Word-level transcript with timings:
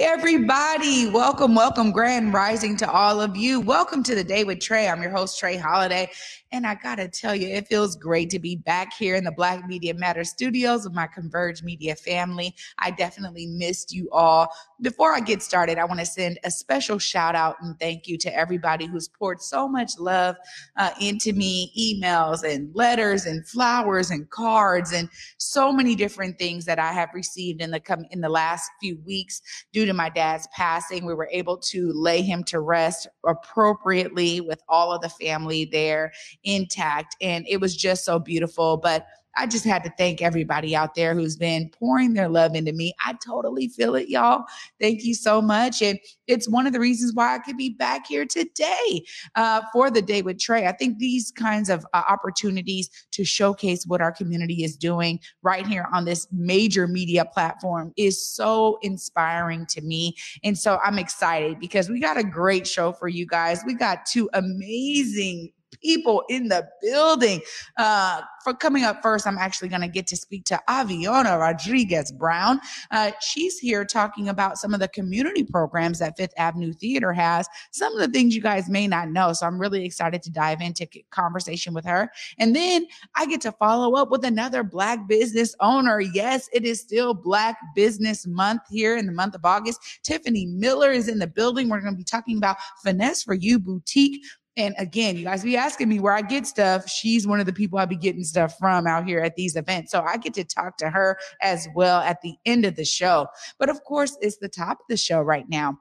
Everybody. 0.00 1.10
Welcome, 1.10 1.56
welcome, 1.56 1.90
grand 1.90 2.32
rising 2.32 2.76
to 2.76 2.88
all 2.88 3.20
of 3.20 3.36
you. 3.36 3.58
Welcome 3.58 4.04
to 4.04 4.14
the 4.14 4.22
day 4.22 4.44
with 4.44 4.60
Trey. 4.60 4.88
I'm 4.88 5.02
your 5.02 5.10
host, 5.10 5.40
Trey 5.40 5.56
Holiday. 5.56 6.08
And 6.52 6.66
I 6.66 6.76
got 6.76 6.94
to 6.94 7.08
tell 7.08 7.34
you, 7.34 7.48
it 7.48 7.66
feels 7.66 7.94
great 7.94 8.30
to 8.30 8.38
be 8.38 8.56
back 8.56 8.94
here 8.94 9.16
in 9.16 9.24
the 9.24 9.32
Black 9.32 9.66
Media 9.66 9.92
Matter 9.92 10.24
studios 10.24 10.84
with 10.84 10.94
my 10.94 11.06
Converge 11.06 11.62
Media 11.62 11.94
family. 11.94 12.54
I 12.78 12.90
definitely 12.90 13.46
missed 13.46 13.92
you 13.92 14.08
all. 14.12 14.48
Before 14.80 15.14
I 15.14 15.20
get 15.20 15.42
started, 15.42 15.76
I 15.76 15.84
want 15.84 16.00
to 16.00 16.06
send 16.06 16.38
a 16.44 16.50
special 16.50 16.98
shout 16.98 17.34
out 17.34 17.56
and 17.60 17.78
thank 17.78 18.06
you 18.06 18.16
to 18.18 18.34
everybody 18.34 18.86
who's 18.86 19.08
poured 19.08 19.42
so 19.42 19.68
much 19.68 19.98
love 19.98 20.36
uh, 20.76 20.90
into 21.00 21.32
me 21.32 21.72
emails 21.78 22.44
and 22.44 22.74
letters 22.74 23.26
and 23.26 23.46
flowers 23.46 24.10
and 24.10 24.30
cards 24.30 24.92
and 24.92 25.10
so 25.36 25.70
many 25.70 25.94
different 25.94 26.38
things 26.38 26.64
that 26.64 26.78
I 26.78 26.92
have 26.92 27.10
received 27.12 27.60
in 27.60 27.72
the 27.72 27.80
com- 27.80 28.06
in 28.10 28.20
the 28.20 28.28
last 28.28 28.70
few 28.80 28.98
weeks 29.04 29.42
due 29.72 29.84
to 29.88 29.94
my 29.94 30.08
dad's 30.08 30.46
passing. 30.54 31.04
We 31.04 31.14
were 31.14 31.28
able 31.32 31.58
to 31.58 31.92
lay 31.92 32.22
him 32.22 32.44
to 32.44 32.60
rest 32.60 33.08
appropriately 33.26 34.40
with 34.40 34.62
all 34.68 34.92
of 34.92 35.02
the 35.02 35.08
family 35.08 35.64
there 35.64 36.12
intact. 36.44 37.16
And 37.20 37.46
it 37.48 37.60
was 37.60 37.76
just 37.76 38.04
so 38.04 38.18
beautiful. 38.18 38.76
But 38.76 39.06
I 39.38 39.46
just 39.46 39.64
had 39.64 39.84
to 39.84 39.92
thank 39.96 40.20
everybody 40.20 40.74
out 40.74 40.94
there 40.94 41.14
who's 41.14 41.36
been 41.36 41.70
pouring 41.70 42.14
their 42.14 42.28
love 42.28 42.54
into 42.54 42.72
me. 42.72 42.92
I 43.04 43.14
totally 43.24 43.68
feel 43.68 43.94
it, 43.94 44.08
y'all. 44.08 44.44
Thank 44.80 45.04
you 45.04 45.14
so 45.14 45.40
much. 45.40 45.80
And 45.80 45.98
it's 46.26 46.48
one 46.48 46.66
of 46.66 46.72
the 46.72 46.80
reasons 46.80 47.14
why 47.14 47.36
I 47.36 47.38
could 47.38 47.56
be 47.56 47.70
back 47.70 48.06
here 48.06 48.26
today 48.26 49.02
uh, 49.36 49.62
for 49.72 49.90
the 49.90 50.02
day 50.02 50.22
with 50.22 50.40
Trey. 50.40 50.66
I 50.66 50.72
think 50.72 50.98
these 50.98 51.30
kinds 51.30 51.70
of 51.70 51.86
uh, 51.94 52.02
opportunities 52.08 52.90
to 53.12 53.24
showcase 53.24 53.84
what 53.86 54.00
our 54.00 54.12
community 54.12 54.64
is 54.64 54.76
doing 54.76 55.20
right 55.42 55.66
here 55.66 55.86
on 55.92 56.04
this 56.04 56.26
major 56.32 56.88
media 56.88 57.24
platform 57.24 57.92
is 57.96 58.24
so 58.24 58.78
inspiring 58.82 59.66
to 59.66 59.80
me. 59.82 60.16
And 60.42 60.58
so 60.58 60.78
I'm 60.84 60.98
excited 60.98 61.60
because 61.60 61.88
we 61.88 62.00
got 62.00 62.18
a 62.18 62.24
great 62.24 62.66
show 62.66 62.92
for 62.92 63.08
you 63.08 63.24
guys. 63.24 63.62
We 63.64 63.74
got 63.74 64.04
two 64.04 64.28
amazing 64.32 65.52
people 65.82 66.22
in 66.28 66.48
the 66.48 66.68
building. 66.82 67.40
Uh, 67.76 68.22
for 68.42 68.54
coming 68.54 68.84
up 68.84 69.02
first, 69.02 69.26
I'm 69.26 69.38
actually 69.38 69.68
going 69.68 69.82
to 69.82 69.88
get 69.88 70.06
to 70.08 70.16
speak 70.16 70.44
to 70.46 70.60
Aviona 70.68 71.38
Rodriguez 71.38 72.12
Brown. 72.12 72.60
Uh, 72.90 73.10
she's 73.20 73.58
here 73.58 73.84
talking 73.84 74.28
about 74.28 74.58
some 74.58 74.72
of 74.72 74.80
the 74.80 74.88
community 74.88 75.44
programs 75.44 75.98
that 75.98 76.16
Fifth 76.16 76.32
Avenue 76.36 76.72
Theater 76.72 77.12
has, 77.12 77.46
some 77.72 77.92
of 77.92 78.00
the 78.00 78.08
things 78.08 78.34
you 78.34 78.40
guys 78.40 78.68
may 78.68 78.86
not 78.86 79.10
know. 79.10 79.32
So 79.32 79.46
I'm 79.46 79.60
really 79.60 79.84
excited 79.84 80.22
to 80.22 80.30
dive 80.30 80.60
into 80.60 80.86
conversation 81.10 81.74
with 81.74 81.84
her. 81.84 82.10
And 82.38 82.54
then 82.54 82.86
I 83.16 83.26
get 83.26 83.40
to 83.42 83.52
follow 83.52 83.96
up 83.96 84.10
with 84.10 84.24
another 84.24 84.62
Black 84.62 85.06
business 85.08 85.54
owner. 85.60 86.00
Yes, 86.00 86.48
it 86.52 86.64
is 86.64 86.80
still 86.80 87.14
Black 87.14 87.56
Business 87.74 88.26
Month 88.26 88.62
here 88.70 88.96
in 88.96 89.06
the 89.06 89.12
month 89.12 89.34
of 89.34 89.44
August. 89.44 89.80
Tiffany 90.02 90.46
Miller 90.46 90.90
is 90.90 91.08
in 91.08 91.18
the 91.18 91.26
building. 91.26 91.68
We're 91.68 91.80
going 91.80 91.94
to 91.94 91.98
be 91.98 92.04
talking 92.04 92.36
about 92.38 92.56
Finesse 92.82 93.22
for 93.22 93.34
You 93.34 93.58
Boutique 93.58 94.22
and 94.58 94.74
again, 94.76 95.16
you 95.16 95.24
guys 95.24 95.44
be 95.44 95.56
asking 95.56 95.88
me 95.88 96.00
where 96.00 96.12
I 96.12 96.20
get 96.20 96.44
stuff. 96.44 96.88
She's 96.88 97.26
one 97.28 97.38
of 97.38 97.46
the 97.46 97.52
people 97.52 97.78
I 97.78 97.84
be 97.86 97.96
getting 97.96 98.24
stuff 98.24 98.58
from 98.58 98.88
out 98.88 99.06
here 99.06 99.20
at 99.20 99.36
these 99.36 99.54
events. 99.54 99.92
So 99.92 100.02
I 100.02 100.16
get 100.16 100.34
to 100.34 100.44
talk 100.44 100.76
to 100.78 100.90
her 100.90 101.16
as 101.40 101.68
well 101.76 102.00
at 102.00 102.20
the 102.22 102.34
end 102.44 102.64
of 102.64 102.74
the 102.74 102.84
show. 102.84 103.28
But 103.58 103.70
of 103.70 103.84
course, 103.84 104.18
it's 104.20 104.38
the 104.38 104.48
top 104.48 104.80
of 104.80 104.86
the 104.88 104.96
show 104.96 105.20
right 105.20 105.48
now. 105.48 105.78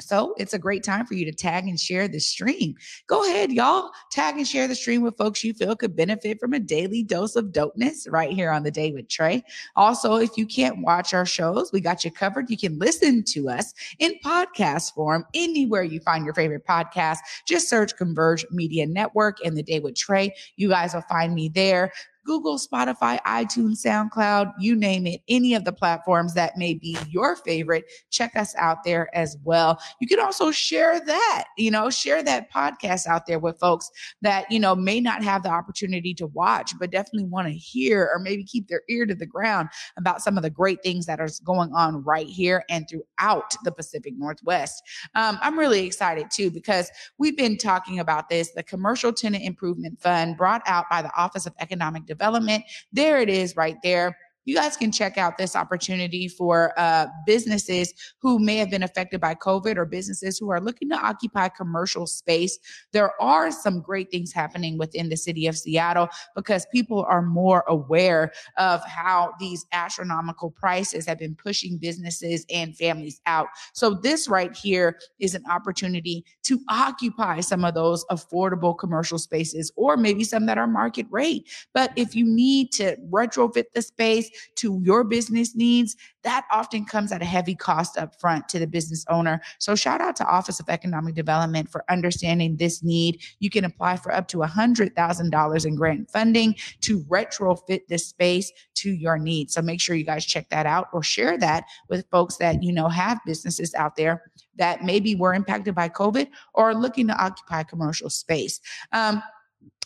So 0.00 0.34
it's 0.38 0.54
a 0.54 0.58
great 0.58 0.82
time 0.82 1.06
for 1.06 1.14
you 1.14 1.24
to 1.24 1.32
tag 1.32 1.68
and 1.68 1.78
share 1.78 2.08
the 2.08 2.18
stream. 2.18 2.74
Go 3.06 3.24
ahead, 3.24 3.52
y'all. 3.52 3.90
Tag 4.10 4.36
and 4.36 4.46
share 4.46 4.66
the 4.66 4.74
stream 4.74 5.02
with 5.02 5.16
folks 5.16 5.44
you 5.44 5.54
feel 5.54 5.76
could 5.76 5.94
benefit 5.94 6.40
from 6.40 6.52
a 6.52 6.58
daily 6.58 7.04
dose 7.04 7.36
of 7.36 7.52
dopeness 7.52 8.10
right 8.10 8.32
here 8.32 8.50
on 8.50 8.64
the 8.64 8.72
day 8.72 8.90
with 8.90 9.08
Trey. 9.08 9.44
Also, 9.76 10.16
if 10.16 10.36
you 10.36 10.46
can't 10.46 10.82
watch 10.82 11.14
our 11.14 11.24
shows, 11.24 11.72
we 11.72 11.80
got 11.80 12.04
you 12.04 12.10
covered. 12.10 12.50
You 12.50 12.58
can 12.58 12.76
listen 12.78 13.22
to 13.28 13.48
us 13.48 13.72
in 14.00 14.14
podcast 14.24 14.94
form 14.94 15.24
anywhere 15.32 15.84
you 15.84 16.00
find 16.00 16.24
your 16.24 16.34
favorite 16.34 16.66
podcast. 16.66 17.18
Just 17.46 17.68
search 17.68 17.96
Converge 17.96 18.44
Media 18.50 18.86
Network 18.86 19.38
and 19.44 19.56
the 19.56 19.62
day 19.62 19.78
with 19.78 19.94
Trey. 19.94 20.34
You 20.56 20.68
guys 20.68 20.92
will 20.92 21.02
find 21.02 21.34
me 21.34 21.48
there. 21.48 21.92
Google, 22.24 22.58
Spotify, 22.58 23.20
iTunes, 23.22 23.84
SoundCloud, 23.84 24.52
you 24.58 24.74
name 24.74 25.06
it, 25.06 25.20
any 25.28 25.54
of 25.54 25.64
the 25.64 25.72
platforms 25.72 26.34
that 26.34 26.56
may 26.56 26.74
be 26.74 26.96
your 27.08 27.36
favorite. 27.36 27.84
Check 28.10 28.34
us 28.34 28.54
out 28.56 28.78
there 28.84 29.14
as 29.14 29.36
well. 29.44 29.78
You 30.00 30.08
can 30.08 30.20
also 30.20 30.50
share 30.50 30.98
that, 31.00 31.44
you 31.58 31.70
know, 31.70 31.90
share 31.90 32.22
that 32.22 32.50
podcast 32.50 33.06
out 33.06 33.26
there 33.26 33.38
with 33.38 33.58
folks 33.58 33.90
that, 34.22 34.50
you 34.50 34.58
know, 34.58 34.74
may 34.74 35.00
not 35.00 35.22
have 35.22 35.42
the 35.42 35.50
opportunity 35.50 36.14
to 36.14 36.26
watch, 36.28 36.72
but 36.78 36.90
definitely 36.90 37.28
want 37.28 37.46
to 37.46 37.54
hear 37.54 38.10
or 38.12 38.18
maybe 38.18 38.42
keep 38.42 38.68
their 38.68 38.82
ear 38.88 39.04
to 39.04 39.14
the 39.14 39.26
ground 39.26 39.68
about 39.98 40.22
some 40.22 40.36
of 40.36 40.42
the 40.42 40.50
great 40.50 40.82
things 40.82 41.06
that 41.06 41.20
are 41.20 41.28
going 41.44 41.72
on 41.72 42.02
right 42.04 42.28
here 42.28 42.64
and 42.70 42.88
throughout 42.88 43.54
the 43.64 43.72
Pacific 43.72 44.14
Northwest. 44.16 44.82
Um, 45.14 45.38
I'm 45.42 45.58
really 45.58 45.84
excited 45.84 46.30
too 46.30 46.50
because 46.50 46.90
we've 47.18 47.36
been 47.36 47.58
talking 47.58 47.98
about 47.98 48.28
this, 48.28 48.52
the 48.52 48.62
Commercial 48.62 49.12
Tenant 49.12 49.44
Improvement 49.44 50.00
Fund 50.00 50.36
brought 50.38 50.62
out 50.66 50.86
by 50.90 51.02
the 51.02 51.14
Office 51.16 51.46
of 51.46 51.52
Economic 51.60 52.06
Development 52.06 52.13
development. 52.14 52.64
There 52.92 53.20
it 53.20 53.28
is 53.28 53.56
right 53.56 53.76
there 53.82 54.16
you 54.44 54.54
guys 54.54 54.76
can 54.76 54.92
check 54.92 55.18
out 55.18 55.38
this 55.38 55.56
opportunity 55.56 56.28
for 56.28 56.72
uh, 56.78 57.06
businesses 57.26 57.94
who 58.18 58.38
may 58.38 58.56
have 58.56 58.70
been 58.70 58.82
affected 58.82 59.20
by 59.20 59.34
COVID 59.34 59.76
or 59.76 59.84
businesses 59.84 60.38
who 60.38 60.50
are 60.50 60.60
looking 60.60 60.88
to 60.90 60.96
occupy 60.96 61.48
commercial 61.48 62.06
space. 62.06 62.58
There 62.92 63.20
are 63.20 63.50
some 63.50 63.80
great 63.80 64.10
things 64.10 64.32
happening 64.32 64.78
within 64.78 65.08
the 65.08 65.16
city 65.16 65.46
of 65.46 65.56
Seattle 65.56 66.08
because 66.34 66.66
people 66.72 67.04
are 67.08 67.22
more 67.22 67.64
aware 67.68 68.32
of 68.58 68.84
how 68.84 69.32
these 69.40 69.66
astronomical 69.72 70.50
prices 70.50 71.06
have 71.06 71.18
been 71.18 71.34
pushing 71.34 71.78
businesses 71.78 72.44
and 72.50 72.76
families 72.76 73.20
out. 73.26 73.48
So, 73.72 73.94
this 73.94 74.28
right 74.28 74.54
here 74.54 74.98
is 75.18 75.34
an 75.34 75.44
opportunity 75.50 76.24
to 76.44 76.60
occupy 76.68 77.40
some 77.40 77.64
of 77.64 77.74
those 77.74 78.04
affordable 78.10 78.76
commercial 78.76 79.18
spaces 79.18 79.72
or 79.76 79.96
maybe 79.96 80.24
some 80.24 80.46
that 80.46 80.58
are 80.58 80.66
market 80.66 81.06
rate. 81.10 81.48
But 81.72 81.92
if 81.96 82.14
you 82.14 82.24
need 82.24 82.72
to 82.72 82.96
retrofit 83.10 83.64
the 83.74 83.82
space, 83.82 84.30
to 84.56 84.80
your 84.82 85.04
business 85.04 85.54
needs, 85.54 85.96
that 86.22 86.44
often 86.50 86.84
comes 86.84 87.12
at 87.12 87.22
a 87.22 87.26
heavy 87.26 87.54
cost 87.54 87.98
up 87.98 88.18
front 88.20 88.48
to 88.48 88.58
the 88.58 88.66
business 88.66 89.04
owner. 89.08 89.40
So 89.58 89.74
shout 89.74 90.00
out 90.00 90.16
to 90.16 90.26
Office 90.26 90.60
of 90.60 90.68
Economic 90.68 91.14
Development 91.14 91.70
for 91.70 91.84
understanding 91.90 92.56
this 92.56 92.82
need. 92.82 93.20
You 93.40 93.50
can 93.50 93.64
apply 93.64 93.96
for 93.96 94.12
up 94.12 94.28
to 94.28 94.38
$100,000 94.38 95.66
in 95.66 95.74
grant 95.76 96.10
funding 96.10 96.54
to 96.82 97.00
retrofit 97.04 97.80
this 97.88 98.06
space 98.06 98.52
to 98.76 98.90
your 98.90 99.18
needs. 99.18 99.54
So 99.54 99.62
make 99.62 99.80
sure 99.80 99.96
you 99.96 100.04
guys 100.04 100.24
check 100.24 100.48
that 100.50 100.66
out 100.66 100.88
or 100.92 101.02
share 101.02 101.38
that 101.38 101.64
with 101.88 102.06
folks 102.10 102.36
that 102.38 102.62
you 102.62 102.72
know 102.72 102.88
have 102.88 103.20
businesses 103.26 103.74
out 103.74 103.96
there 103.96 104.30
that 104.56 104.84
maybe 104.84 105.14
were 105.14 105.34
impacted 105.34 105.74
by 105.74 105.88
COVID 105.88 106.28
or 106.54 106.70
are 106.70 106.74
looking 106.74 107.06
to 107.08 107.22
occupy 107.22 107.62
commercial 107.62 108.10
space. 108.10 108.60
Um, 108.92 109.22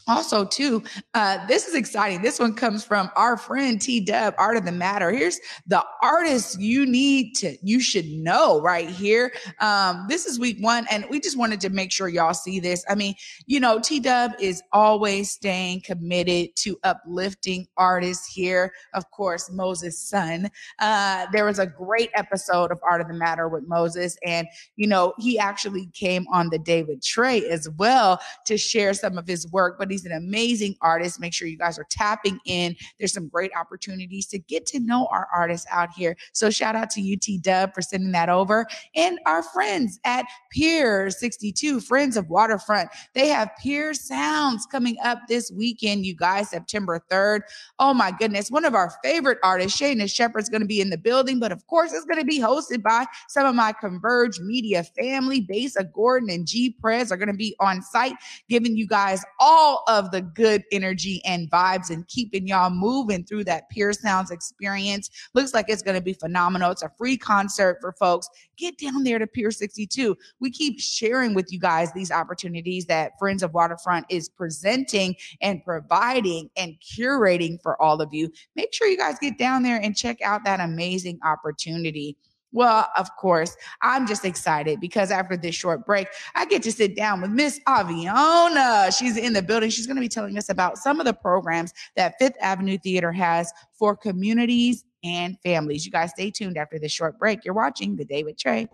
also 0.09 0.45
too 0.45 0.83
uh, 1.15 1.45
this 1.47 1.67
is 1.67 1.75
exciting. 1.75 2.23
This 2.23 2.39
one 2.39 2.55
comes 2.55 2.85
from 2.85 3.11
our 3.17 3.37
friend 3.37 3.81
t 3.81 4.01
dub 4.01 4.35
art 4.39 4.57
of 4.57 4.65
the 4.65 4.73
matter. 4.73 5.11
Here's 5.11 5.39
the 5.67 5.85
artist 6.03 6.61
you 6.61 6.87
need 6.87 7.35
to 7.37 7.57
you 7.63 7.81
should 7.81 8.07
know 8.07 8.61
right 8.61 8.89
here. 8.89 9.33
Um, 9.61 10.07
this 10.09 10.27
is 10.27 10.39
week 10.39 10.59
one 10.61 10.87
and 10.91 11.05
we 11.11 11.21
just 11.21 11.37
wanted 11.37 11.61
to 11.63 11.71
make 11.71 11.93
sure 11.93 12.09
y'all 12.09 12.35
see 12.35 12.61
this. 12.61 12.85
I 12.89 12.95
mean 12.95 13.15
you 13.47 13.61
know 13.61 13.79
t 13.81 14.01
dub 14.01 14.33
is 14.41 14.63
always 14.73 15.31
staying 15.31 15.83
committed 15.83 16.57
to 16.57 16.79
uplifting 16.85 17.67
artists 17.77 18.27
here. 18.27 18.73
Of 18.95 19.11
course 19.11 19.51
Moses 19.51 19.99
Sun. 19.99 20.51
Uh, 20.79 21.27
there 21.33 21.45
was 21.45 21.59
a 21.59 21.67
great 21.67 22.11
episode 22.15 22.71
of 22.71 22.79
art 22.89 23.01
of 23.01 23.09
the 23.09 23.15
matter 23.15 23.49
with 23.49 23.67
moses 23.67 24.17
and 24.25 24.47
you 24.77 24.87
know 24.87 25.13
he 25.19 25.39
actually 25.39 25.87
came 25.95 26.27
on 26.33 26.49
the 26.51 26.59
day 26.59 26.83
with 26.83 27.03
trey 27.03 27.47
as 27.49 27.69
well 27.77 28.21
to 28.45 28.57
share 28.57 28.95
some 28.95 29.19
of 29.19 29.27
his 29.27 29.51
work 29.51 29.77
but 29.79 29.91
he 29.91 29.98
He's 29.99 30.11
an 30.11 30.17
amazing 30.17 30.77
artist. 30.81 31.19
Make 31.19 31.35
sure 31.35 31.49
you 31.49 31.59
guys 31.59 31.79
are 31.79 31.87
tapping 31.91 32.39
in. 32.45 32.77
There's 32.99 33.13
some 33.13 33.29
great 33.29 33.51
opportunities 33.59 34.27
to 34.29 34.39
get 34.39 34.65
to 34.67 34.79
know 34.79 35.09
our 35.11 35.29
artists 35.35 35.67
out 35.71 35.91
here. 35.93 36.17
So 36.33 36.51
shout 36.51 36.77
out 36.77 36.91
to 36.91 37.13
UT 37.13 37.43
Dub 37.43 37.75
for 37.75 37.83
sending 37.83 38.13
that 38.13 38.29
over. 38.29 38.67
And 38.95 39.19
our 39.27 39.43
friends 39.43 39.99
at 40.05 40.25
Pier 40.53 41.11
62, 41.11 41.81
Friends 41.81 42.17
of 42.17 42.29
Waterfront. 42.29 42.91
They 43.15 43.29
have 43.29 43.51
Pier 43.61 43.93
Sounds 43.93 44.67
coming 44.67 44.97
up 45.03 45.19
this 45.29 45.51
weekend, 45.51 46.07
you 46.07 46.15
guys, 46.15 46.51
September 46.51 47.03
3rd. 47.11 47.41
Oh 47.79 47.93
my 47.93 48.13
goodness. 48.13 48.51
One 48.51 48.65
of 48.65 48.75
our 48.75 48.93
favorite 49.03 49.39
artists, 49.43 49.81
Shaina 49.81 50.13
Shepherd's 50.13 50.49
going 50.49 50.61
to 50.61 50.67
be 50.67 50.81
in 50.81 50.91
the 50.91 50.99
building, 50.99 51.41
but 51.41 51.51
of 51.51 51.67
course, 51.67 51.93
it's 51.93 52.05
going 52.05 52.21
to 52.21 52.25
be 52.25 52.41
hosted 52.41 52.83
by 52.83 53.07
some 53.29 53.47
of 53.47 53.55
my 53.55 53.73
Converge 53.73 54.39
Media 54.41 54.85
family. 54.85 55.41
Besa 55.41 55.85
Gordon 55.85 56.31
and 56.31 56.47
G 56.47 56.71
Prez 56.71 57.11
are 57.11 57.17
going 57.17 57.29
to 57.29 57.35
be 57.35 57.57
on 57.61 57.83
site, 57.83 58.15
giving 58.49 58.77
you 58.77 58.87
guys 58.87 59.25
all 59.41 59.78
of 59.87 60.11
the 60.11 60.23
good 60.23 60.65
energy 60.73 61.23
and 61.25 61.51
vibes 61.51 61.91
and 61.91 62.07
keeping 62.09 62.47
y'all 62.47 62.71
moving 62.71 63.25
through 63.25 63.45
that 63.45 63.69
Pier 63.71 63.93
Sounds 63.93 64.31
experience. 64.31 65.11
Looks 65.35 65.55
like 65.55 65.67
it's 65.69 65.83
going 65.83 65.97
to 65.97 66.03
be 66.03 66.13
phenomenal. 66.13 66.71
It's 66.71 66.83
a 66.83 66.91
free 66.97 67.17
concert 67.17 67.79
for 67.81 67.93
folks. 67.93 68.29
Get 68.57 68.79
down 68.79 69.05
there 69.05 69.19
to 69.19 69.27
Pier 69.27 69.51
62. 69.51 70.17
We 70.41 70.51
keep 70.51 70.81
sharing 70.81 71.35
with 71.35 71.53
you 71.53 71.59
guys 71.59 71.93
these 71.93 72.11
opportunities 72.11 72.87
that 72.87 73.13
Friends 73.19 73.43
of 73.43 73.55
Waterfront 73.55 74.07
is 74.09 74.29
presenting 74.29 75.15
and 75.41 75.63
providing 75.65 76.51
and 76.57 76.75
curating 76.81 77.59
for 77.63 77.81
all 77.81 78.01
of 78.01 78.13
you. 78.13 78.31
Make 78.57 78.73
sure 78.73 78.89
you 78.89 78.97
guys 78.97 79.19
get 79.19 79.39
down 79.39 79.63
there 79.63 79.81
and 79.81 79.97
check 79.97 80.21
out 80.23 80.45
that 80.45 80.61
amazing 80.61 81.19
opportunity. 81.25 82.17
Well, 82.53 82.89
of 82.97 83.15
course, 83.17 83.57
I'm 83.83 84.07
just 84.07 84.25
excited 84.25 84.81
because 84.81 85.11
after 85.11 85.37
this 85.37 85.55
short 85.55 85.85
break, 85.85 86.09
I 86.35 86.47
get 86.47 86.63
to 86.63 86.73
sit 86.73 86.97
down 86.97 87.21
with 87.21 87.31
Miss 87.31 87.61
Aviona. 87.69 88.97
She's 88.97 89.17
in 89.17 89.35
the 89.35 89.43
building. 89.43 89.71
She's 89.71 89.87
going 89.87 89.97
to 89.97 90.01
be 90.01 90.09
telling 90.09 90.39
us 90.39 90.49
about 90.49 90.79
some 90.79 90.99
of 90.99 91.07
the 91.07 91.13
programs 91.13 91.75
that 91.97 92.15
Fifth 92.19 92.37
Avenue 92.41 92.79
Theater 92.79 93.13
has 93.13 93.53
for 93.73 93.97
communities 93.97 94.85
and 95.05 95.39
families. 95.43 95.85
You 95.85 95.93
guys 95.93 96.11
stay 96.11 96.31
tuned 96.31 96.57
after 96.57 96.79
this 96.79 96.93
short 96.93 97.19
break. 97.19 97.45
You're 97.45 97.55
watching 97.55 97.97
The 97.97 98.05
Day 98.05 98.23
with 98.23 98.39
Trey. 98.39 98.69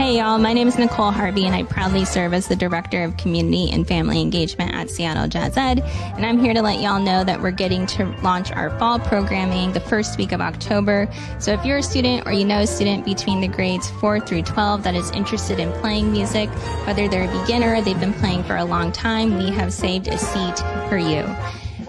Hey, 0.00 0.16
y'all. 0.16 0.38
My 0.38 0.54
name 0.54 0.66
is 0.66 0.78
Nicole 0.78 1.10
Harvey, 1.10 1.44
and 1.44 1.54
I 1.54 1.62
proudly 1.62 2.06
serve 2.06 2.32
as 2.32 2.48
the 2.48 2.56
Director 2.56 3.04
of 3.04 3.18
Community 3.18 3.70
and 3.70 3.86
Family 3.86 4.22
Engagement 4.22 4.72
at 4.72 4.88
Seattle 4.88 5.28
Jazz 5.28 5.58
Ed. 5.58 5.82
And 6.16 6.24
I'm 6.24 6.38
here 6.38 6.54
to 6.54 6.62
let 6.62 6.80
y'all 6.80 7.02
know 7.02 7.22
that 7.22 7.42
we're 7.42 7.50
getting 7.50 7.84
to 7.88 8.06
launch 8.22 8.50
our 8.50 8.70
fall 8.78 8.98
programming 8.98 9.72
the 9.72 9.80
first 9.80 10.16
week 10.16 10.32
of 10.32 10.40
October. 10.40 11.06
So 11.38 11.52
if 11.52 11.62
you're 11.66 11.76
a 11.76 11.82
student 11.82 12.26
or 12.26 12.32
you 12.32 12.46
know 12.46 12.60
a 12.60 12.66
student 12.66 13.04
between 13.04 13.42
the 13.42 13.48
grades 13.48 13.90
4 13.90 14.20
through 14.20 14.44
12 14.44 14.84
that 14.84 14.94
is 14.94 15.10
interested 15.10 15.58
in 15.58 15.70
playing 15.82 16.10
music, 16.10 16.48
whether 16.86 17.06
they're 17.06 17.30
a 17.30 17.40
beginner 17.42 17.74
or 17.74 17.82
they've 17.82 18.00
been 18.00 18.14
playing 18.14 18.44
for 18.44 18.56
a 18.56 18.64
long 18.64 18.92
time, 18.92 19.36
we 19.36 19.50
have 19.50 19.70
saved 19.70 20.08
a 20.08 20.16
seat 20.16 20.60
for 20.88 20.96
you. 20.96 21.26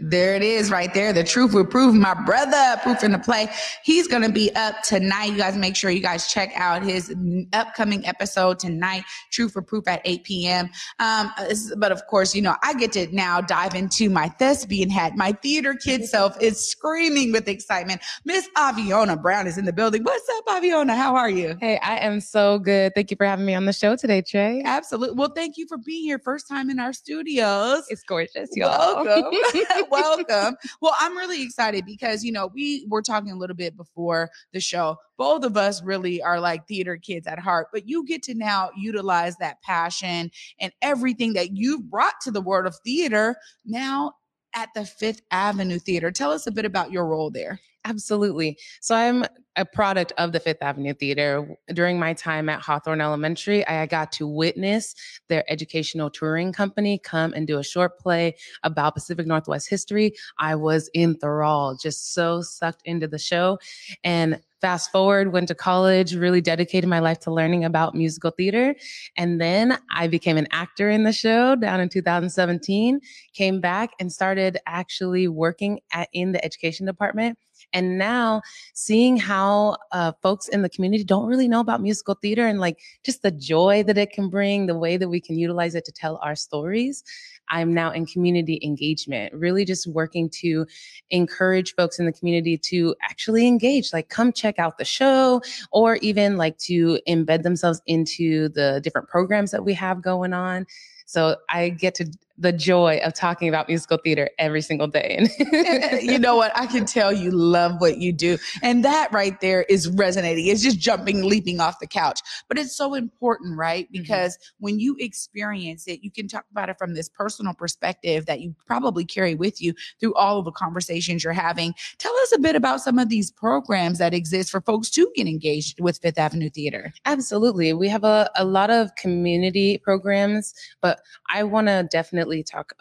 There 0.00 0.36
it 0.36 0.42
is 0.42 0.70
right 0.70 0.94
there. 0.94 1.12
The 1.12 1.24
truth 1.24 1.52
will 1.52 1.66
prove 1.66 1.92
my 1.92 2.14
brother, 2.14 2.80
proof 2.84 3.02
in 3.02 3.10
the 3.10 3.18
play. 3.18 3.48
He's 3.82 4.06
going 4.06 4.22
to 4.22 4.30
be 4.30 4.54
up 4.54 4.82
tonight. 4.84 5.32
You 5.32 5.38
guys 5.38 5.56
make 5.56 5.74
sure 5.74 5.90
you 5.90 6.00
guys 6.00 6.32
check 6.32 6.52
out 6.54 6.84
his 6.84 7.12
upcoming 7.52 8.06
episode 8.06 8.60
tonight, 8.60 9.02
Truth 9.32 9.54
for 9.54 9.62
Proof 9.62 9.88
at 9.88 10.00
8 10.04 10.22
p.m. 10.22 10.70
Um, 11.00 11.32
but 11.78 11.90
of 11.90 12.06
course, 12.06 12.32
you 12.32 12.42
know, 12.42 12.54
I 12.62 12.74
get 12.74 12.92
to 12.92 13.12
now 13.12 13.40
dive 13.40 13.74
into 13.74 14.08
my 14.08 14.28
thespian 14.28 14.88
hat. 14.88 15.16
My 15.16 15.32
theater 15.32 15.74
kid 15.74 16.04
self 16.04 16.40
is 16.40 16.64
screaming 16.64 17.32
with 17.32 17.48
excitement. 17.48 18.00
Miss 18.24 18.48
Aviona 18.56 19.20
Brown 19.20 19.48
is 19.48 19.58
in 19.58 19.64
the 19.64 19.72
building. 19.72 20.04
What's 20.04 20.28
up, 20.36 20.46
Aviona? 20.46 20.94
How 20.96 21.16
are 21.16 21.30
you? 21.30 21.56
Hey, 21.60 21.76
I 21.78 21.96
am 21.98 22.20
so 22.20 22.60
good. 22.60 22.94
Thank 22.94 23.10
you 23.10 23.16
for 23.16 23.26
having 23.26 23.46
me 23.46 23.54
on 23.56 23.64
the 23.64 23.72
show 23.72 23.96
today, 23.96 24.22
Trey. 24.22 24.62
Absolutely. 24.64 25.16
Well, 25.16 25.32
thank 25.34 25.56
you 25.56 25.66
for 25.66 25.76
being 25.76 26.04
here. 26.04 26.20
First 26.20 26.46
time 26.46 26.70
in 26.70 26.78
our 26.78 26.92
studios. 26.92 27.82
It's 27.88 28.04
gorgeous, 28.04 28.50
y'all. 28.54 29.04
Welcome. 29.04 29.34
welcome. 30.28 30.56
Well, 30.80 30.94
I'm 30.98 31.16
really 31.16 31.42
excited 31.42 31.84
because, 31.86 32.24
you 32.24 32.32
know, 32.32 32.46
we 32.46 32.86
were 32.88 33.02
talking 33.02 33.30
a 33.30 33.36
little 33.36 33.56
bit 33.56 33.76
before 33.76 34.30
the 34.52 34.60
show. 34.60 34.96
Both 35.16 35.44
of 35.44 35.56
us 35.56 35.82
really 35.82 36.22
are 36.22 36.40
like 36.40 36.66
theater 36.66 36.96
kids 36.96 37.26
at 37.26 37.38
heart, 37.38 37.68
but 37.72 37.88
you 37.88 38.04
get 38.06 38.22
to 38.24 38.34
now 38.34 38.70
utilize 38.76 39.36
that 39.36 39.62
passion 39.62 40.30
and 40.60 40.72
everything 40.82 41.32
that 41.34 41.56
you've 41.56 41.90
brought 41.90 42.20
to 42.22 42.30
the 42.30 42.40
world 42.40 42.66
of 42.66 42.76
theater 42.84 43.36
now 43.64 44.12
at 44.54 44.70
the 44.74 44.84
Fifth 44.84 45.22
Avenue 45.30 45.78
Theater. 45.78 46.10
Tell 46.10 46.32
us 46.32 46.46
a 46.46 46.52
bit 46.52 46.64
about 46.64 46.90
your 46.90 47.06
role 47.06 47.30
there. 47.30 47.60
Absolutely. 47.88 48.58
So 48.80 48.94
I'm 48.94 49.24
a 49.56 49.64
product 49.64 50.12
of 50.18 50.32
the 50.32 50.38
Fifth 50.38 50.62
Avenue 50.62 50.94
Theater. 50.94 51.56
During 51.72 51.98
my 51.98 52.12
time 52.12 52.48
at 52.48 52.60
Hawthorne 52.60 53.00
Elementary, 53.00 53.66
I 53.66 53.86
got 53.86 54.12
to 54.12 54.26
witness 54.28 54.94
their 55.28 55.50
educational 55.50 56.10
touring 56.10 56.52
company 56.52 57.00
come 57.02 57.32
and 57.34 57.46
do 57.46 57.58
a 57.58 57.64
short 57.64 57.98
play 57.98 58.36
about 58.62 58.94
Pacific 58.94 59.26
Northwest 59.26 59.68
history. 59.68 60.12
I 60.38 60.54
was 60.54 60.90
enthralled, 60.94 61.80
just 61.80 62.12
so 62.14 62.42
sucked 62.42 62.82
into 62.84 63.08
the 63.08 63.18
show. 63.18 63.58
And 64.04 64.40
fast 64.60 64.92
forward, 64.92 65.32
went 65.32 65.48
to 65.48 65.54
college, 65.54 66.14
really 66.14 66.40
dedicated 66.40 66.88
my 66.88 66.98
life 66.98 67.18
to 67.20 67.32
learning 67.32 67.64
about 67.64 67.94
musical 67.94 68.30
theater. 68.30 68.74
And 69.16 69.40
then 69.40 69.78
I 69.90 70.08
became 70.08 70.36
an 70.36 70.48
actor 70.50 70.90
in 70.90 71.04
the 71.04 71.12
show 71.12 71.56
down 71.56 71.80
in 71.80 71.88
2017, 71.88 73.00
came 73.34 73.60
back 73.60 73.90
and 73.98 74.12
started 74.12 74.58
actually 74.66 75.28
working 75.28 75.80
at, 75.92 76.08
in 76.12 76.32
the 76.32 76.44
education 76.44 76.86
department 76.86 77.38
and 77.72 77.98
now 77.98 78.42
seeing 78.74 79.16
how 79.16 79.76
uh, 79.92 80.12
folks 80.22 80.48
in 80.48 80.62
the 80.62 80.68
community 80.68 81.04
don't 81.04 81.26
really 81.26 81.48
know 81.48 81.60
about 81.60 81.82
musical 81.82 82.14
theater 82.14 82.46
and 82.46 82.60
like 82.60 82.78
just 83.04 83.22
the 83.22 83.30
joy 83.30 83.82
that 83.84 83.98
it 83.98 84.10
can 84.10 84.28
bring, 84.28 84.66
the 84.66 84.78
way 84.78 84.96
that 84.96 85.08
we 85.08 85.20
can 85.20 85.38
utilize 85.38 85.74
it 85.74 85.84
to 85.84 85.92
tell 85.92 86.18
our 86.22 86.34
stories. 86.34 87.04
I'm 87.50 87.72
now 87.72 87.90
in 87.90 88.06
community 88.06 88.60
engagement, 88.62 89.32
really 89.32 89.64
just 89.64 89.86
working 89.86 90.28
to 90.40 90.66
encourage 91.10 91.74
folks 91.74 91.98
in 91.98 92.06
the 92.06 92.12
community 92.12 92.58
to 92.58 92.94
actually 93.02 93.46
engage, 93.46 93.92
like 93.92 94.08
come 94.08 94.32
check 94.32 94.58
out 94.58 94.78
the 94.78 94.84
show 94.84 95.40
or 95.72 95.96
even 95.96 96.36
like 96.36 96.58
to 96.58 96.98
embed 97.08 97.42
themselves 97.42 97.80
into 97.86 98.48
the 98.50 98.80
different 98.82 99.08
programs 99.08 99.50
that 99.50 99.64
we 99.64 99.74
have 99.74 100.02
going 100.02 100.32
on. 100.32 100.66
So 101.06 101.36
I 101.48 101.70
get 101.70 101.94
to 101.96 102.12
the 102.38 102.52
joy 102.52 103.00
of 103.04 103.14
talking 103.14 103.48
about 103.48 103.68
musical 103.68 103.98
theater 103.98 104.30
every 104.38 104.62
single 104.62 104.86
day. 104.86 105.16
And, 105.18 106.02
you 106.02 106.18
know 106.18 106.36
what? 106.36 106.56
I 106.56 106.66
can 106.66 106.86
tell 106.86 107.12
you 107.12 107.30
love 107.30 107.80
what 107.80 107.98
you 107.98 108.12
do. 108.12 108.38
And 108.62 108.84
that 108.84 109.12
right 109.12 109.38
there 109.40 109.62
is 109.62 109.88
resonating. 109.88 110.46
It's 110.46 110.62
just 110.62 110.78
jumping, 110.78 111.24
leaping 111.24 111.60
off 111.60 111.80
the 111.80 111.86
couch. 111.86 112.20
But 112.48 112.58
it's 112.58 112.76
so 112.76 112.94
important, 112.94 113.58
right? 113.58 113.86
Mm-hmm. 113.86 114.02
Because 114.02 114.36
mm-hmm. 114.36 114.64
when 114.64 114.78
you 114.78 114.96
experience 115.00 115.88
it, 115.88 116.02
you 116.02 116.10
can 116.10 116.28
talk 116.28 116.44
about 116.50 116.68
it 116.68 116.78
from 116.78 116.94
this 116.94 117.08
personal 117.08 117.54
perspective 117.54 118.26
that 118.26 118.40
you 118.40 118.54
probably 118.66 119.04
carry 119.04 119.34
with 119.34 119.60
you 119.60 119.74
through 119.98 120.14
all 120.14 120.38
of 120.38 120.44
the 120.44 120.52
conversations 120.52 121.24
you're 121.24 121.32
having. 121.32 121.74
Tell 121.98 122.14
us 122.18 122.32
a 122.34 122.38
bit 122.38 122.54
about 122.54 122.80
some 122.80 122.98
of 122.98 123.08
these 123.08 123.30
programs 123.30 123.98
that 123.98 124.14
exist 124.14 124.50
for 124.50 124.60
folks 124.60 124.90
to 124.90 125.10
get 125.16 125.26
engaged 125.26 125.80
with 125.80 125.98
Fifth 125.98 126.18
Avenue 126.18 126.50
Theater. 126.50 126.92
Absolutely. 127.04 127.72
We 127.72 127.88
have 127.88 128.04
a, 128.04 128.30
a 128.36 128.44
lot 128.44 128.70
of 128.70 128.94
community 128.94 129.78
programs, 129.78 130.54
but 130.80 131.00
I 131.32 131.42
want 131.42 131.66
to 131.66 131.88
definitely 131.90 132.27
definitely 132.28 132.42
talk 132.42 132.72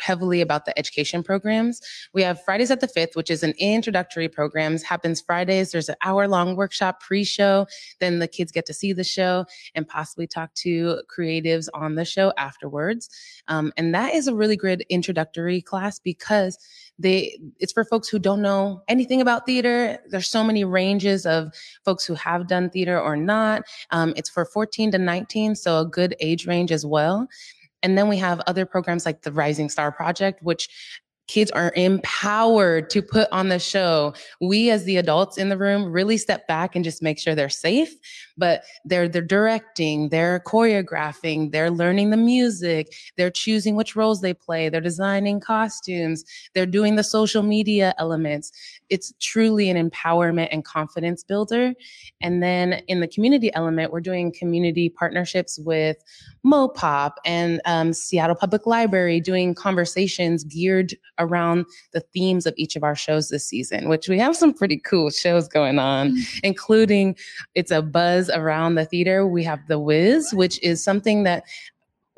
heavily 0.00 0.40
about 0.40 0.64
the 0.64 0.78
education 0.78 1.22
programs. 1.24 1.80
We 2.14 2.22
have 2.22 2.42
Fridays 2.44 2.70
at 2.70 2.80
the 2.80 2.86
Fifth, 2.86 3.16
which 3.16 3.30
is 3.30 3.42
an 3.42 3.54
introductory 3.58 4.28
programs. 4.28 4.84
Happens 4.84 5.20
Fridays. 5.20 5.72
There's 5.72 5.88
an 5.88 5.96
hour 6.04 6.28
long 6.28 6.54
workshop 6.54 7.00
pre-show. 7.00 7.66
Then 7.98 8.20
the 8.20 8.28
kids 8.28 8.52
get 8.52 8.64
to 8.66 8.74
see 8.74 8.92
the 8.92 9.04
show 9.04 9.44
and 9.74 9.88
possibly 9.88 10.28
talk 10.28 10.54
to 10.54 11.02
creatives 11.14 11.68
on 11.74 11.96
the 11.96 12.04
show 12.04 12.32
afterwards. 12.38 13.10
Um, 13.48 13.72
and 13.76 13.92
that 13.94 14.14
is 14.14 14.28
a 14.28 14.34
really 14.34 14.56
good 14.56 14.84
introductory 14.88 15.60
class 15.60 15.98
because 15.98 16.58
they 16.98 17.38
it's 17.58 17.72
for 17.72 17.84
folks 17.84 18.08
who 18.08 18.18
don't 18.18 18.42
know 18.42 18.82
anything 18.88 19.20
about 19.20 19.46
theater 19.46 19.98
there's 20.08 20.28
so 20.28 20.42
many 20.42 20.64
ranges 20.64 21.24
of 21.26 21.52
folks 21.84 22.04
who 22.04 22.14
have 22.14 22.48
done 22.48 22.68
theater 22.68 23.00
or 23.00 23.16
not 23.16 23.62
um, 23.90 24.12
it's 24.16 24.28
for 24.28 24.44
14 24.44 24.90
to 24.90 24.98
19 24.98 25.54
so 25.54 25.78
a 25.78 25.86
good 25.86 26.16
age 26.18 26.46
range 26.46 26.72
as 26.72 26.84
well 26.84 27.28
and 27.82 27.96
then 27.96 28.08
we 28.08 28.16
have 28.18 28.40
other 28.46 28.66
programs 28.66 29.06
like 29.06 29.22
the 29.22 29.32
Rising 29.32 29.68
Star 29.68 29.92
Project, 29.92 30.42
which 30.42 30.68
kids 31.28 31.50
are 31.52 31.72
empowered 31.76 32.90
to 32.90 33.02
put 33.02 33.28
on 33.30 33.50
the 33.50 33.58
show. 33.58 34.14
We 34.40 34.70
as 34.70 34.84
the 34.84 34.96
adults 34.96 35.38
in 35.38 35.50
the 35.50 35.58
room 35.58 35.92
really 35.92 36.16
step 36.16 36.48
back 36.48 36.74
and 36.74 36.84
just 36.84 37.02
make 37.02 37.18
sure 37.18 37.34
they're 37.34 37.48
safe, 37.48 37.94
but 38.36 38.64
they're 38.84 39.08
they're 39.08 39.22
directing, 39.22 40.08
they're 40.08 40.40
choreographing, 40.40 41.52
they're 41.52 41.70
learning 41.70 42.10
the 42.10 42.16
music, 42.16 42.94
they're 43.16 43.30
choosing 43.30 43.76
which 43.76 43.94
roles 43.94 44.20
they 44.20 44.34
play, 44.34 44.68
they're 44.68 44.80
designing 44.80 45.38
costumes, 45.38 46.24
they're 46.54 46.66
doing 46.66 46.96
the 46.96 47.04
social 47.04 47.42
media 47.42 47.94
elements. 47.98 48.50
It's 48.88 49.12
truly 49.20 49.68
an 49.68 49.90
empowerment 49.90 50.48
and 50.50 50.64
confidence 50.64 51.22
builder. 51.22 51.74
And 52.22 52.42
then 52.42 52.82
in 52.88 53.00
the 53.00 53.08
community 53.08 53.52
element, 53.54 53.92
we're 53.92 54.00
doing 54.00 54.32
community 54.32 54.88
partnerships 54.88 55.58
with 55.58 55.98
Mopop 56.44 57.12
and 57.24 57.60
um, 57.66 57.92
Seattle 57.92 58.34
Public 58.34 58.66
Library 58.66 59.20
doing 59.20 59.54
conversations 59.54 60.44
geared 60.44 60.94
around 61.18 61.66
the 61.92 62.00
themes 62.00 62.46
of 62.46 62.54
each 62.56 62.76
of 62.76 62.82
our 62.82 62.94
shows 62.94 63.28
this 63.28 63.46
season, 63.46 63.88
which 63.88 64.08
we 64.08 64.18
have 64.18 64.36
some 64.36 64.52
pretty 64.52 64.78
cool 64.78 65.10
shows 65.10 65.48
going 65.48 65.78
on, 65.78 66.12
mm-hmm. 66.12 66.38
including 66.42 67.16
it's 67.54 67.70
a 67.70 67.82
buzz 67.82 68.30
around 68.30 68.74
the 68.74 68.84
theater. 68.84 69.26
We 69.26 69.44
have 69.44 69.66
The 69.68 69.78
Wiz, 69.78 70.32
which 70.32 70.62
is 70.62 70.82
something 70.82 71.24
that 71.24 71.44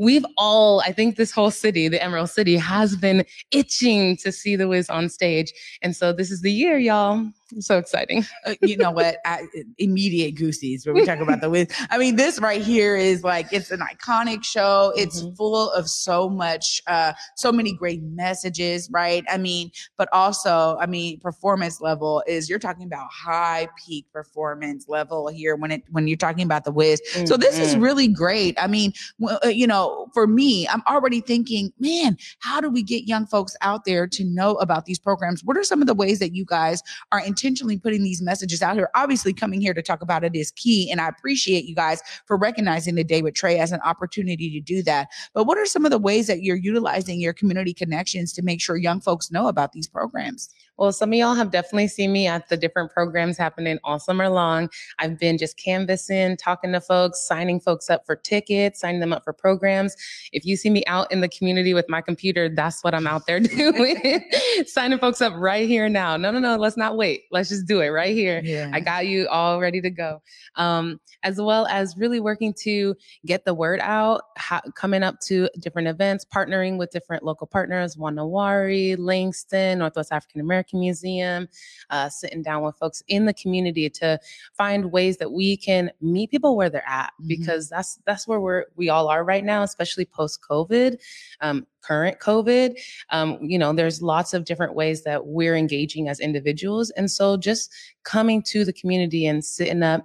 we've 0.01 0.25
all, 0.39 0.81
I 0.81 0.93
think 0.93 1.17
this 1.17 1.31
whole 1.31 1.51
city, 1.51 1.87
the 1.87 2.03
Emerald 2.03 2.31
City, 2.31 2.57
has 2.57 2.97
been 2.97 3.25
itching 3.51 4.17
to 4.17 4.33
see 4.33 4.57
The 4.57 4.67
Wiz 4.67 4.89
on 4.89 5.11
stage. 5.11 5.53
And 5.83 5.95
so 5.95 6.11
this 6.13 6.31
is 6.31 6.41
the 6.41 6.51
year, 6.51 6.79
y'all 6.79 7.31
so 7.59 7.79
exciting. 7.79 8.25
Uh, 8.47 8.55
you 8.63 8.77
know 8.77 8.91
what? 8.91 9.17
I, 9.25 9.43
immediate 9.79 10.37
goosies 10.37 10.87
when 10.87 10.95
we 10.95 11.05
talk 11.05 11.19
about 11.19 11.41
the 11.41 11.51
Wiz. 11.51 11.69
I 11.91 11.99
mean, 11.99 12.17
this 12.17 12.41
right 12.41 12.63
here 12.63 12.97
is 12.97 13.25
like 13.25 13.53
it's 13.53 13.71
an 13.71 13.81
iconic 13.81 14.45
show. 14.45 14.93
It's 14.97 15.23
mm-hmm. 15.23 15.35
full 15.35 15.71
of 15.73 15.89
so 15.89 16.29
much, 16.29 16.81
uh, 16.87 17.13
so 17.37 17.51
many 17.51 17.73
great 17.73 18.03
messages, 18.03 18.89
right? 18.93 19.25
I 19.29 19.39
mean, 19.39 19.71
but 19.97 20.09
also, 20.13 20.77
I 20.81 20.87
mean, 20.87 21.19
performance 21.19 21.81
level 21.81 22.23
is 22.27 22.49
you're 22.49 22.59
talking 22.59 22.85
about 22.85 23.09
high 23.11 23.69
peak 23.85 24.07
performance 24.13 24.89
level 24.89 25.29
here 25.29 25.57
when 25.57 25.73
it 25.73 25.83
when 25.91 26.07
you're 26.07 26.17
talking 26.17 26.45
about 26.45 26.65
the 26.65 26.73
Wiz. 26.73 27.01
Mm-hmm. 27.13 27.27
So 27.27 27.37
this 27.37 27.59
is 27.59 27.73
mm-hmm. 27.73 27.83
really 27.83 28.09
great. 28.09 28.57
I 28.63 28.67
mean, 28.67 28.93
uh, 29.23 29.49
you 29.49 29.67
know, 29.67 29.90
for 30.13 30.27
me, 30.27 30.67
I'm 30.69 30.83
already 30.89 31.21
thinking, 31.21 31.73
man, 31.79 32.17
how 32.41 32.61
do 32.61 32.69
we 32.71 32.83
get 32.83 33.05
young 33.05 33.27
folks 33.27 33.57
out 33.61 33.85
there 33.85 34.07
to 34.07 34.25
know 34.25 34.55
about 34.57 34.85
these 34.85 34.99
programs? 34.99 35.45
What 35.45 35.57
are 35.57 35.65
some 35.65 35.81
of 35.81 35.87
the 35.87 35.95
ways 35.95 36.19
that 36.19 36.35
you 36.35 36.45
guys 36.45 36.83
are 37.13 37.21
intentionally 37.21 37.79
putting 37.79 38.03
these 38.03 38.23
messages 38.23 38.63
out 38.63 38.77
here. 38.77 38.91
Obviously, 38.95 39.33
coming 39.33 39.61
here 39.61 39.75
to 39.75 39.83
talk 39.83 40.03
about 40.03 40.25
it 40.25 40.35
is 40.35 40.51
key. 40.53 40.91
And 40.91 41.01
I 41.01 41.09
appreciate 41.09 41.65
you 41.65 41.75
guys 41.75 42.03
for 42.27 42.37
recognizing 42.37 42.95
the 42.95 43.05
day 43.05 43.23
with 43.23 43.35
Trey 43.35 43.59
as 43.59 43.73
an 43.73 43.81
opportunity 43.85 44.51
to 44.51 44.61
do 44.61 44.83
that. 44.85 45.09
But 45.35 45.45
what 45.45 45.59
are 45.59 45.67
some 45.67 45.85
of 45.85 45.91
the 45.91 45.99
ways 45.99 46.27
that 46.27 46.43
you're 46.43 46.57
utilizing 46.57 47.21
your 47.21 47.33
community 47.33 47.75
connections 47.75 48.33
to 48.35 48.43
make 48.43 48.61
sure 48.61 48.77
young 48.77 49.01
folks 49.01 49.31
know 49.31 49.49
about 49.49 49.73
these 49.73 49.89
programs? 49.89 50.49
Well, 50.81 50.93
some 50.93 51.13
of 51.13 51.15
y'all 51.19 51.35
have 51.35 51.51
definitely 51.51 51.89
seen 51.89 52.11
me 52.11 52.27
at 52.27 52.49
the 52.49 52.57
different 52.57 52.91
programs 52.91 53.37
happening 53.37 53.79
all 53.85 53.99
summer 53.99 54.31
long. 54.31 54.71
I've 54.99 55.19
been 55.19 55.37
just 55.37 55.59
canvassing, 55.59 56.39
talking 56.39 56.73
to 56.73 56.81
folks, 56.81 57.21
signing 57.21 57.61
folks 57.61 57.91
up 57.91 58.07
for 58.07 58.17
tickets, 58.17 58.81
signing 58.81 59.01
them 59.01 59.13
up 59.13 59.23
for 59.23 59.35
programs. 59.35 59.95
If 60.33 60.47
you 60.47 60.57
see 60.57 60.71
me 60.71 60.83
out 60.87 61.13
in 61.13 61.21
the 61.21 61.29
community 61.29 61.75
with 61.75 61.87
my 61.91 62.01
computer, 62.01 62.49
that's 62.49 62.83
what 62.83 62.95
I'm 62.95 63.07
out 63.07 63.27
there 63.27 63.41
doing. 63.41 64.25
signing 64.67 64.99
folks 64.99 65.21
up 65.21 65.35
right 65.37 65.69
here 65.69 65.91
now. 65.91 66.17
No, 66.17 66.31
no, 66.31 66.39
no, 66.39 66.57
let's 66.57 66.79
not 66.79 66.97
wait. 66.97 67.25
Let's 67.31 67.51
just 67.51 67.67
do 67.67 67.83
it 67.83 67.89
right 67.89 68.17
here. 68.17 68.41
Yeah. 68.43 68.71
I 68.73 68.81
got 68.81 69.07
you 69.07 69.29
all 69.29 69.61
ready 69.61 69.83
to 69.83 69.91
go. 69.91 70.23
Um, 70.55 70.99
as 71.25 71.39
well 71.39 71.67
as 71.67 71.95
really 71.99 72.21
working 72.21 72.55
to 72.63 72.97
get 73.27 73.45
the 73.45 73.53
word 73.53 73.81
out, 73.83 74.23
ha- 74.39 74.63
coming 74.75 75.03
up 75.03 75.21
to 75.27 75.51
different 75.59 75.89
events, 75.89 76.25
partnering 76.25 76.79
with 76.79 76.91
different 76.91 77.23
local 77.23 77.47
partners, 77.47 77.99
Wa 77.99 78.09
Na 78.09 78.25
Wari, 78.25 78.97
Langston, 78.97 79.81
Northwest 79.81 80.11
African 80.11 80.41
American 80.41 80.70
American 80.71 80.81
Museum, 80.81 81.49
uh, 81.91 82.09
sitting 82.09 82.43
down 82.43 82.63
with 82.63 82.77
folks 82.77 83.03
in 83.09 83.27
the 83.27 83.35
community 83.35 83.91
to 83.91 84.19
find 84.57 84.93
ways 84.93 85.17
that 85.19 85.33
we 85.33 85.57
can 85.57 85.91
meet 86.01 86.31
people 86.31 86.57
where 86.57 86.71
they're 86.71 86.89
at, 86.89 87.13
mm-hmm. 87.15 87.29
because 87.29 87.69
that's 87.69 87.99
that's 88.07 88.27
where 88.27 88.41
we're 88.41 88.67
we 88.77 88.89
all 88.89 89.09
are 89.09 89.25
right 89.25 89.45
now, 89.45 89.63
especially 89.63 90.05
post 90.05 90.41
COVID. 90.49 90.99
Um, 91.41 91.67
current 91.83 92.19
COVID. 92.21 92.79
Um, 93.09 93.39
you 93.41 93.59
know, 93.59 93.73
there's 93.73 94.03
lots 94.03 94.35
of 94.35 94.45
different 94.45 94.75
ways 94.75 95.03
that 95.05 95.27
we're 95.27 95.57
engaging 95.57 96.09
as 96.09 96.21
individuals. 96.21 96.91
And 96.91 97.11
so 97.11 97.39
just 97.39 97.73
coming 98.03 98.43
to 98.49 98.67
the 98.67 98.73
community 98.73 99.27
and 99.27 99.43
sitting 99.43 99.83
up 99.83 100.05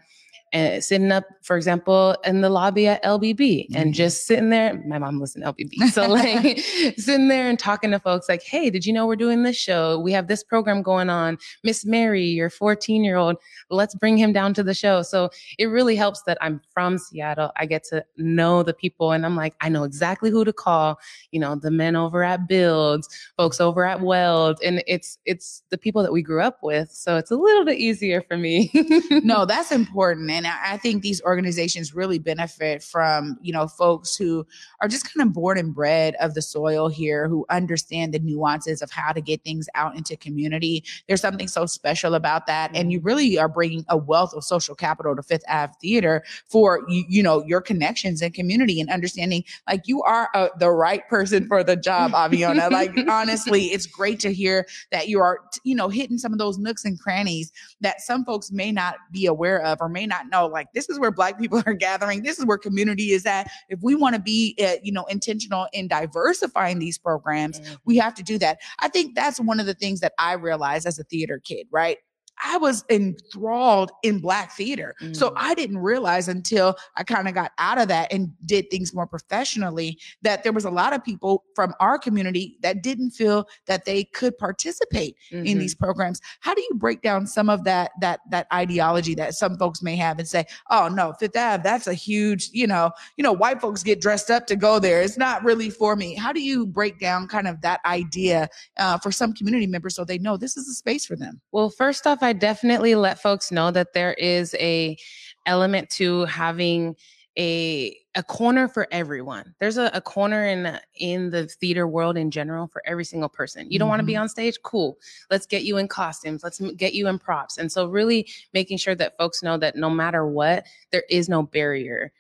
and 0.56 0.82
sitting 0.82 1.12
up, 1.12 1.26
for 1.42 1.58
example, 1.58 2.16
in 2.24 2.40
the 2.40 2.50
lobby 2.50 2.88
at 2.88 3.04
LBB 3.04 3.38
mm-hmm. 3.38 3.76
and 3.76 3.94
just 3.94 4.26
sitting 4.26 4.52
there. 4.52 4.82
My 4.88 4.98
mom 4.98 5.20
listened 5.20 5.44
to 5.44 5.52
LBB. 5.52 5.90
So 5.92 6.08
like 6.08 6.60
sitting 6.98 7.28
there 7.28 7.50
and 7.50 7.60
talking 7.60 7.92
to 7.92 8.00
folks 8.00 8.30
like, 8.30 8.42
Hey, 8.42 8.70
did 8.70 8.86
you 8.86 8.94
know 8.94 9.06
we're 9.06 9.18
doing 9.18 9.44
this 9.44 9.58
show? 9.58 10.00
We 10.00 10.14
have 10.14 10.28
this 10.28 10.44
program 10.44 10.82
going 10.82 11.10
on. 11.10 11.38
Miss 11.66 11.86
Mary, 11.86 12.24
your 12.24 12.50
14 12.50 13.04
year 13.04 13.18
old, 13.18 13.36
let's 13.70 13.96
bring 13.96 14.16
him 14.16 14.32
down 14.32 14.54
to 14.54 14.64
the 14.64 14.74
show. 14.74 15.02
So 15.02 15.30
it 15.60 15.66
really 15.66 15.98
helps 15.98 16.22
that 16.22 16.38
I'm 16.40 16.62
from 16.74 17.00
Seattle. 17.00 17.52
I 17.58 17.66
get 17.66 17.84
to 17.90 18.06
know 18.16 18.64
the 18.64 18.74
people 18.74 19.12
and 19.12 19.26
I'm 19.26 19.36
like, 19.36 19.56
I 19.60 19.68
know 19.68 19.84
exactly 19.84 20.30
who 20.30 20.46
to 20.46 20.54
call, 20.54 20.98
you 21.32 21.40
know, 21.42 21.56
the 21.56 21.72
men 21.72 21.98
over 21.98 22.24
at 22.24 22.48
Builds, 22.48 23.10
folks 23.36 23.60
over 23.60 23.84
at 23.84 24.00
Weld. 24.00 24.60
And 24.64 24.82
it's, 24.88 25.18
it's 25.26 25.64
the 25.70 25.78
people 25.78 26.02
that 26.02 26.14
we 26.14 26.22
grew 26.22 26.42
up 26.42 26.60
with. 26.64 26.92
So 26.92 27.18
it's 27.18 27.32
a 27.32 27.36
little 27.36 27.66
bit 27.66 27.78
easier 27.78 28.22
for 28.22 28.38
me. 28.38 28.72
no, 29.12 29.46
that's 29.46 29.74
important. 29.74 30.32
And 30.32 30.45
I 30.46 30.78
think 30.78 31.02
these 31.02 31.22
organizations 31.24 31.94
really 31.94 32.20
benefit 32.20 32.84
from, 32.84 33.38
you 33.42 33.54
know, 33.54 33.68
folks 33.68 34.16
who 34.16 34.46
are 34.82 34.88
just 34.88 35.12
kind 35.14 35.28
of 35.28 35.34
born 35.34 35.58
and 35.58 35.74
bred 35.74 36.16
of 36.20 36.34
the 36.34 36.42
soil 36.42 36.90
here, 36.90 37.28
who 37.28 37.46
understand 37.50 38.14
the 38.14 38.20
nuances 38.20 38.82
of 38.82 38.92
how 38.92 39.12
to 39.12 39.22
get 39.22 39.44
things 39.44 39.68
out 39.76 39.96
into 39.96 40.18
community. 40.18 40.84
There's 41.08 41.22
something 41.22 41.48
so 41.48 41.66
special 41.66 42.16
about 42.16 42.48
that. 42.48 42.72
And 42.76 42.92
you 42.92 43.00
really 43.00 43.38
are 43.38 43.48
bringing 43.48 43.86
a 43.90 43.98
wealth 43.98 44.34
of 44.34 44.44
social 44.44 44.76
capital 44.76 45.16
to 45.16 45.24
Fifth 45.24 45.44
Ave 45.48 45.74
Theater 45.82 46.24
for, 46.48 46.84
you, 46.88 47.06
you 47.08 47.24
know, 47.24 47.44
your 47.46 47.62
connections 47.62 48.22
and 48.22 48.34
community 48.34 48.82
and 48.82 48.90
understanding 48.90 49.44
like 49.68 49.84
you 49.86 50.02
are 50.04 50.30
uh, 50.34 50.50
the 50.60 50.72
right 50.72 51.08
person 51.08 51.48
for 51.48 51.64
the 51.64 51.76
job, 51.76 52.12
Aviona. 52.12 52.70
like, 52.72 52.92
honestly, 53.10 53.66
it's 53.74 53.86
great 53.86 54.20
to 54.20 54.34
hear 54.34 54.68
that 54.92 55.08
you 55.08 55.20
are, 55.20 55.40
you 55.64 55.76
know, 55.76 55.90
hitting 55.90 56.18
some 56.18 56.34
of 56.34 56.40
those 56.40 56.58
nooks 56.58 56.86
and 56.86 57.00
crannies 57.00 57.52
that 57.82 58.02
some 58.02 58.26
folks 58.26 58.52
may 58.52 58.72
not 58.72 58.96
be 59.12 59.26
aware 59.26 59.62
of 59.62 59.80
or 59.82 59.90
may 59.90 60.06
not 60.06 60.28
know 60.30 60.35
like 60.44 60.68
this 60.74 60.90
is 60.90 61.00
where 61.00 61.12
black 61.12 61.40
people 61.40 61.62
are 61.66 61.74
gathering 61.88 62.24
this 62.24 62.40
is 62.40 62.46
where 62.46 62.58
community 62.58 63.12
is 63.12 63.26
at. 63.26 63.50
If 63.70 63.80
we 63.82 63.96
want 63.96 64.16
to 64.16 64.22
be 64.22 64.56
uh, 64.62 64.76
you 64.84 64.92
know 64.92 65.06
intentional 65.06 65.68
in 65.74 65.88
diversifying 65.88 66.80
these 66.80 66.98
programs 66.98 67.60
mm-hmm. 67.60 67.76
we 67.86 67.98
have 67.98 68.14
to 68.16 68.24
do 68.24 68.38
that. 68.40 68.60
I 68.80 68.88
think 68.88 69.16
that's 69.16 69.40
one 69.40 69.60
of 69.60 69.66
the 69.66 69.74
things 69.74 70.00
that 70.00 70.14
i 70.18 70.34
realized 70.34 70.88
as 70.88 71.00
a 71.00 71.04
theater 71.04 71.40
kid 71.44 71.68
right 71.72 71.98
I 72.44 72.58
was 72.58 72.84
enthralled 72.90 73.92
in 74.04 74.20
black 74.20 74.52
theater. 74.52 74.96
Mm. 75.02 75.16
So 75.16 75.34
I 75.36 75.54
didn't 75.54 75.78
realize 75.78 76.28
until 76.28 76.76
I 76.96 77.04
kind 77.04 77.28
of 77.28 77.34
got 77.34 77.52
out 77.58 77.78
of 77.78 77.88
that 77.88 78.12
and 78.12 78.32
did 78.46 78.70
things 78.70 78.94
more 78.94 79.08
professionally 79.08 80.00
that 80.22 80.44
there 80.44 80.52
was 80.52 80.66
a 80.66 80.70
lot 80.70 80.94
of 80.94 81.04
people 81.04 81.44
from 81.56 81.74
our 81.80 81.98
community 81.98 82.58
that 82.62 82.84
didn't 82.84 83.12
feel 83.12 83.48
that 83.68 83.86
they 83.86 84.04
could 84.04 84.38
participate 84.38 85.16
mm-hmm. 85.32 85.46
in 85.46 85.60
these 85.60 85.76
programs. 85.76 86.22
How 86.40 86.54
do 86.54 86.62
you 86.62 86.76
break 86.76 87.02
down 87.02 87.28
some 87.28 87.50
of 87.50 87.64
that 87.64 87.92
that 88.02 88.20
that 88.30 88.48
ideology 88.54 89.16
that 89.16 89.36
some 89.36 89.58
folks 89.58 89.82
may 89.82 89.96
have 89.96 90.20
and 90.20 90.28
say, 90.28 90.46
"Oh 90.70 90.88
no, 90.88 91.14
Fifth 91.14 91.38
Ave, 91.38 91.64
that's 91.64 91.88
a 91.88 91.94
huge, 91.94 92.50
you 92.52 92.68
know, 92.68 92.92
you 93.18 93.24
know, 93.24 93.34
white 93.34 93.62
folks 93.62 93.84
get 93.84 94.02
dressed 94.02 94.30
up 94.30 94.48
to 94.48 94.56
go 94.56 94.80
there. 94.80 95.02
It's 95.02 95.18
not 95.18 95.44
really 95.44 95.70
for 95.70 95.96
me." 95.96 96.16
How 96.16 96.34
do 96.34 96.42
you 96.42 96.66
break 96.66 97.00
down 97.00 97.28
kind 97.28 97.48
of 97.48 97.62
that 97.62 97.82
idea 97.86 98.50
uh, 98.78 98.98
for 98.98 99.12
some 99.12 99.34
community 99.34 99.68
members 99.68 99.96
so 99.96 100.04
they 100.04 100.18
know 100.18 100.38
this 100.38 100.58
is 100.58 100.68
a 100.68 100.74
space 100.74 101.06
for 101.06 101.16
them? 101.16 101.42
Well, 101.52 101.70
first 101.70 102.06
off, 102.06 102.22
I 102.26 102.34
definitely 102.34 102.96
let 102.96 103.22
folks 103.22 103.52
know 103.52 103.72
that 103.72 103.94
there 103.94 104.14
is 104.14 104.56
a 104.56 104.98
element 105.46 105.90
to 105.92 106.26
having 106.26 106.96
a 107.38 107.96
a 108.16 108.24
corner 108.24 108.68
for 108.70 108.88
everyone. 108.92 109.54
There's 109.60 109.78
a, 109.78 109.92
a, 109.94 110.00
corner 110.00 110.46
in 110.46 110.80
in 110.96 111.32
the 111.32 111.48
theater 111.48 111.86
world 111.86 112.18
in 112.18 112.32
general 112.32 112.68
for 112.68 112.82
every 112.86 113.04
single 113.04 113.28
person. 113.28 113.70
You 113.70 113.78
don't 113.78 113.88
mm-hmm. 113.88 113.90
want 113.92 114.00
to 114.00 114.06
be 114.06 114.16
on 114.16 114.30
stage? 114.30 114.58
Cool. 114.64 114.98
Let's 115.30 115.46
get 115.46 115.64
you 115.64 115.78
in 115.78 115.90
costumes. 115.90 116.42
Let's 116.44 116.60
get 116.78 116.94
you 116.94 117.08
in 117.08 117.20
props. 117.20 117.58
And 117.58 117.72
so 117.72 117.88
really 117.88 118.28
making 118.54 118.78
sure 118.78 118.96
that 118.96 119.18
folks 119.18 119.44
know 119.44 119.58
that 119.58 119.76
no 119.76 119.90
matter 119.90 120.26
what, 120.26 120.66
there 120.92 121.04
is 121.10 121.28
no 121.28 121.44
barrier 121.44 122.14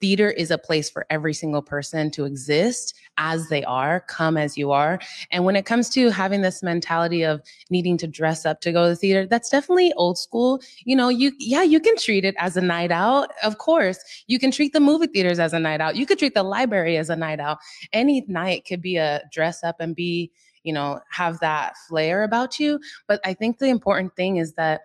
theater 0.00 0.30
is 0.30 0.50
a 0.50 0.58
place 0.58 0.88
for 0.88 1.06
every 1.10 1.34
single 1.34 1.62
person 1.62 2.10
to 2.12 2.24
exist 2.24 2.94
as 3.18 3.48
they 3.48 3.62
are, 3.64 4.00
come 4.00 4.36
as 4.36 4.56
you 4.56 4.72
are. 4.72 4.98
And 5.30 5.44
when 5.44 5.56
it 5.56 5.66
comes 5.66 5.90
to 5.90 6.10
having 6.10 6.40
this 6.40 6.62
mentality 6.62 7.22
of 7.22 7.42
needing 7.68 7.98
to 7.98 8.06
dress 8.06 8.46
up 8.46 8.60
to 8.62 8.72
go 8.72 8.84
to 8.84 8.90
the 8.90 8.96
theater, 8.96 9.26
that's 9.26 9.50
definitely 9.50 9.92
old 9.94 10.18
school. 10.18 10.60
You 10.84 10.96
know, 10.96 11.08
you, 11.08 11.32
yeah, 11.38 11.62
you 11.62 11.80
can 11.80 11.96
treat 11.96 12.24
it 12.24 12.34
as 12.38 12.56
a 12.56 12.60
night 12.60 12.90
out. 12.90 13.30
Of 13.42 13.58
course, 13.58 13.98
you 14.26 14.38
can 14.38 14.50
treat 14.50 14.72
the 14.72 14.80
movie 14.80 15.06
theaters 15.06 15.38
as 15.38 15.52
a 15.52 15.58
night 15.58 15.80
out. 15.80 15.96
You 15.96 16.06
could 16.06 16.18
treat 16.18 16.34
the 16.34 16.42
library 16.42 16.96
as 16.96 17.10
a 17.10 17.16
night 17.16 17.40
out. 17.40 17.58
Any 17.92 18.24
night 18.26 18.64
could 18.66 18.80
be 18.80 18.96
a 18.96 19.22
dress 19.32 19.62
up 19.62 19.76
and 19.80 19.94
be, 19.94 20.30
you 20.62 20.72
know, 20.72 21.00
have 21.10 21.40
that 21.40 21.74
flair 21.88 22.22
about 22.22 22.58
you. 22.58 22.80
But 23.06 23.20
I 23.24 23.34
think 23.34 23.58
the 23.58 23.68
important 23.68 24.16
thing 24.16 24.38
is 24.38 24.54
that 24.54 24.82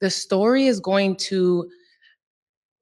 the 0.00 0.10
story 0.10 0.66
is 0.66 0.80
going 0.80 1.16
to 1.16 1.68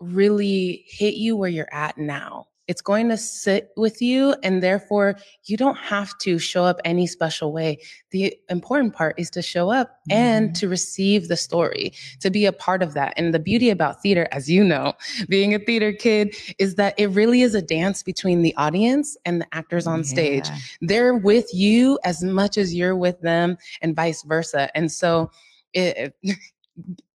really 0.01 0.85
hit 0.87 1.15
you 1.15 1.37
where 1.37 1.51
you're 1.51 1.73
at 1.73 1.99
now. 1.99 2.47
It's 2.71 2.83
going 2.83 3.09
to 3.09 3.17
sit 3.17 3.71
with 3.77 4.01
you, 4.01 4.37
and 4.45 4.63
therefore, 4.63 5.17
you 5.47 5.57
don't 5.57 5.77
have 5.77 6.17
to 6.19 6.39
show 6.39 6.65
up 6.65 6.81
any 6.85 7.05
special 7.05 7.53
way. 7.53 7.79
The 8.13 8.33
important 8.49 8.95
part 8.95 9.19
is 9.19 9.29
to 9.31 9.43
show 9.43 9.73
up 9.73 9.89
mm-hmm. 9.89 10.13
and 10.13 10.55
to 10.55 10.69
receive 10.69 11.27
the 11.27 11.37
story, 11.37 11.93
to 12.21 12.31
be 12.31 12.47
a 12.47 12.53
part 12.53 12.85
of 12.85 12.95
that. 12.95 13.15
And 13.17 13.35
the 13.35 13.41
beauty 13.41 13.71
about 13.71 14.01
theater, 14.03 14.29
as 14.31 14.49
you 14.49 14.63
know, 14.63 14.93
being 15.29 15.53
a 15.53 15.59
theater 15.59 15.93
kid, 15.93 16.37
is 16.61 16.77
that 16.77 16.95
it 16.97 17.09
really 17.09 17.43
is 17.43 17.57
a 17.57 17.63
dance 17.63 18.05
between 18.05 18.43
the 18.43 18.55
audience 18.57 19.17
and 19.25 19.41
the 19.41 19.49
actors 19.53 19.89
on 19.89 19.99
yeah. 19.99 20.05
stage. 20.05 20.49
They're 20.81 21.17
with 21.17 21.53
you 21.53 21.99
as 22.05 22.23
much 22.23 22.57
as 22.57 22.73
you're 22.73 22.95
with 22.95 23.21
them, 23.21 23.59
and 23.83 23.97
vice 23.97 24.23
versa. 24.23 24.71
And 24.77 24.93
so, 24.93 25.33
it, 25.73 26.15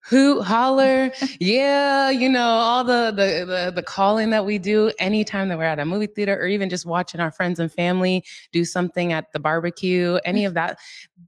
hoot, 0.04 0.42
holler, 0.42 1.11
yeah, 1.40 2.11
you 2.11 2.28
know, 2.28 2.44
all 2.46 2.84
the, 2.84 3.06
the, 3.06 3.44
the 3.46 3.73
the 3.75 3.82
calling 3.82 4.30
that 4.30 4.44
we 4.44 4.58
do 4.58 4.92
anytime 4.99 5.49
that 5.49 5.56
we're 5.56 5.64
at 5.64 5.78
a 5.78 5.84
movie 5.84 6.06
theater 6.06 6.38
or 6.38 6.46
even 6.46 6.68
just 6.68 6.84
watching 6.84 7.20
our 7.20 7.30
friends 7.30 7.58
and 7.58 7.73
family 7.73 8.23
do 8.52 8.64
something 8.64 9.12
at 9.12 9.32
the 9.32 9.40
barbecue, 9.40 10.18
any 10.25 10.44
of 10.44 10.52
that, 10.54 10.78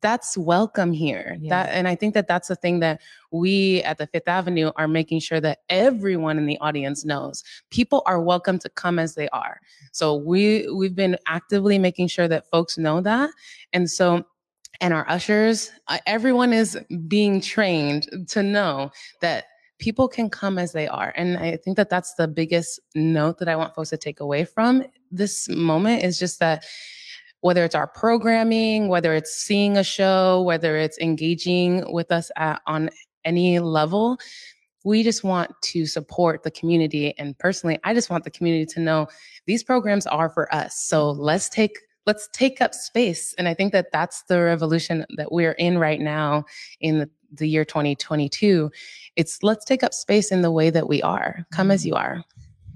that's 0.00 0.37
welcome 0.37 0.92
here. 0.92 1.38
That 1.49 1.71
and 1.71 1.88
I 1.88 1.95
think 1.95 2.14
that 2.14 2.28
that's 2.28 2.49
the 2.49 2.56
thing 2.56 2.80
that 2.80 3.00
we 3.30 3.83
at 3.83 3.99
the 3.99 4.06
Fifth 4.06 4.28
Avenue 4.28 4.71
are 4.76 4.88
making 4.88 5.21
sure 5.21 5.40
that 5.40 5.61
everyone 5.68 6.38
in 6.38 6.47
the 6.47 6.59
audience 6.59 7.04
knows. 7.04 7.45
People 7.71 8.02
are 8.06 8.21
welcome 8.21 8.59
to 8.59 8.68
come 8.68 8.99
as 8.99 9.14
they 9.14 9.28
are. 9.30 9.61
So 9.92 10.14
we 10.14 10.68
we've 10.71 10.95
been 10.95 11.16
actively 11.26 11.78
making 11.78 12.09
sure 12.09 12.28
that 12.28 12.49
folks 12.50 12.76
know 12.76 13.00
that. 13.00 13.30
And 13.73 13.90
so 13.90 14.26
and 14.80 14.92
our 14.92 15.09
ushers, 15.09 15.71
everyone 16.06 16.52
is 16.52 16.78
being 17.09 17.40
trained 17.40 18.09
to 18.28 18.42
know 18.42 18.90
that 19.21 19.45
people 19.78 20.09
can 20.09 20.30
come 20.30 20.59
as 20.59 20.73
they 20.73 20.88
are. 20.88 21.12
And 21.16 21.37
I 21.38 21.56
think 21.56 21.76
that 21.76 21.90
that's 21.90 22.14
the 22.14 22.28
biggest 22.28 22.80
note 22.95 23.38
that 23.38 23.49
I 23.49 23.56
want 23.56 23.75
folks 23.75 23.90
to 23.90 23.97
take 23.97 24.21
away 24.21 24.45
from 24.45 24.85
this 25.11 25.49
moment 25.49 26.02
is 26.02 26.18
just 26.18 26.40
that 26.40 26.64
whether 27.40 27.64
it's 27.64 27.75
our 27.75 27.87
programming, 27.87 28.88
whether 28.88 29.14
it's 29.14 29.35
seeing 29.35 29.76
a 29.76 29.85
show, 29.85 30.42
whether 30.42 30.76
it's 30.76 30.99
engaging 30.99 31.92
with 31.92 32.11
us 32.11 32.30
at, 32.37 32.61
on 32.66 32.90
any 33.25 33.59
level, 33.59 34.18
we 34.85 35.02
just 35.02 35.25
want 35.25 35.50
to 35.62 35.85
support 35.85 36.42
the 36.42 36.50
community. 36.50 37.16
And 37.18 37.37
personally, 37.38 37.78
I 37.85 37.92
just 37.92 38.09
want 38.09 38.25
the 38.25 38.30
community 38.30 38.66
to 38.66 38.80
know 38.80 39.09
these 39.47 39.62
programs 39.62 40.06
are 40.06 40.30
for 40.30 40.52
us. 40.54 40.78
So 40.78 41.11
let's 41.11 41.49
take 41.49 41.78
let's 42.07 42.29
take 42.33 42.61
up 42.61 42.75
space. 42.75 43.35
And 43.35 43.49
I 43.49 43.55
think 43.55 43.73
that 43.73 43.93
that's 43.93 44.23
the 44.23 44.41
revolution 44.41 45.05
that 45.17 45.33
we're 45.33 45.53
in 45.53 45.79
right 45.79 46.01
now 46.01 46.45
in 46.81 47.01
the, 47.01 47.11
the 47.33 47.49
year 47.49 47.65
2022. 47.65 48.71
It's 49.17 49.43
let's 49.43 49.65
take 49.65 49.83
up 49.83 49.93
space 49.93 50.31
in 50.31 50.43
the 50.43 50.51
way 50.51 50.71
that 50.71 50.89
we 50.89 51.03
are. 51.03 51.45
Come 51.51 51.71
as 51.71 51.81
mm-hmm. 51.83 51.89
you 51.89 51.95
are. 51.95 52.25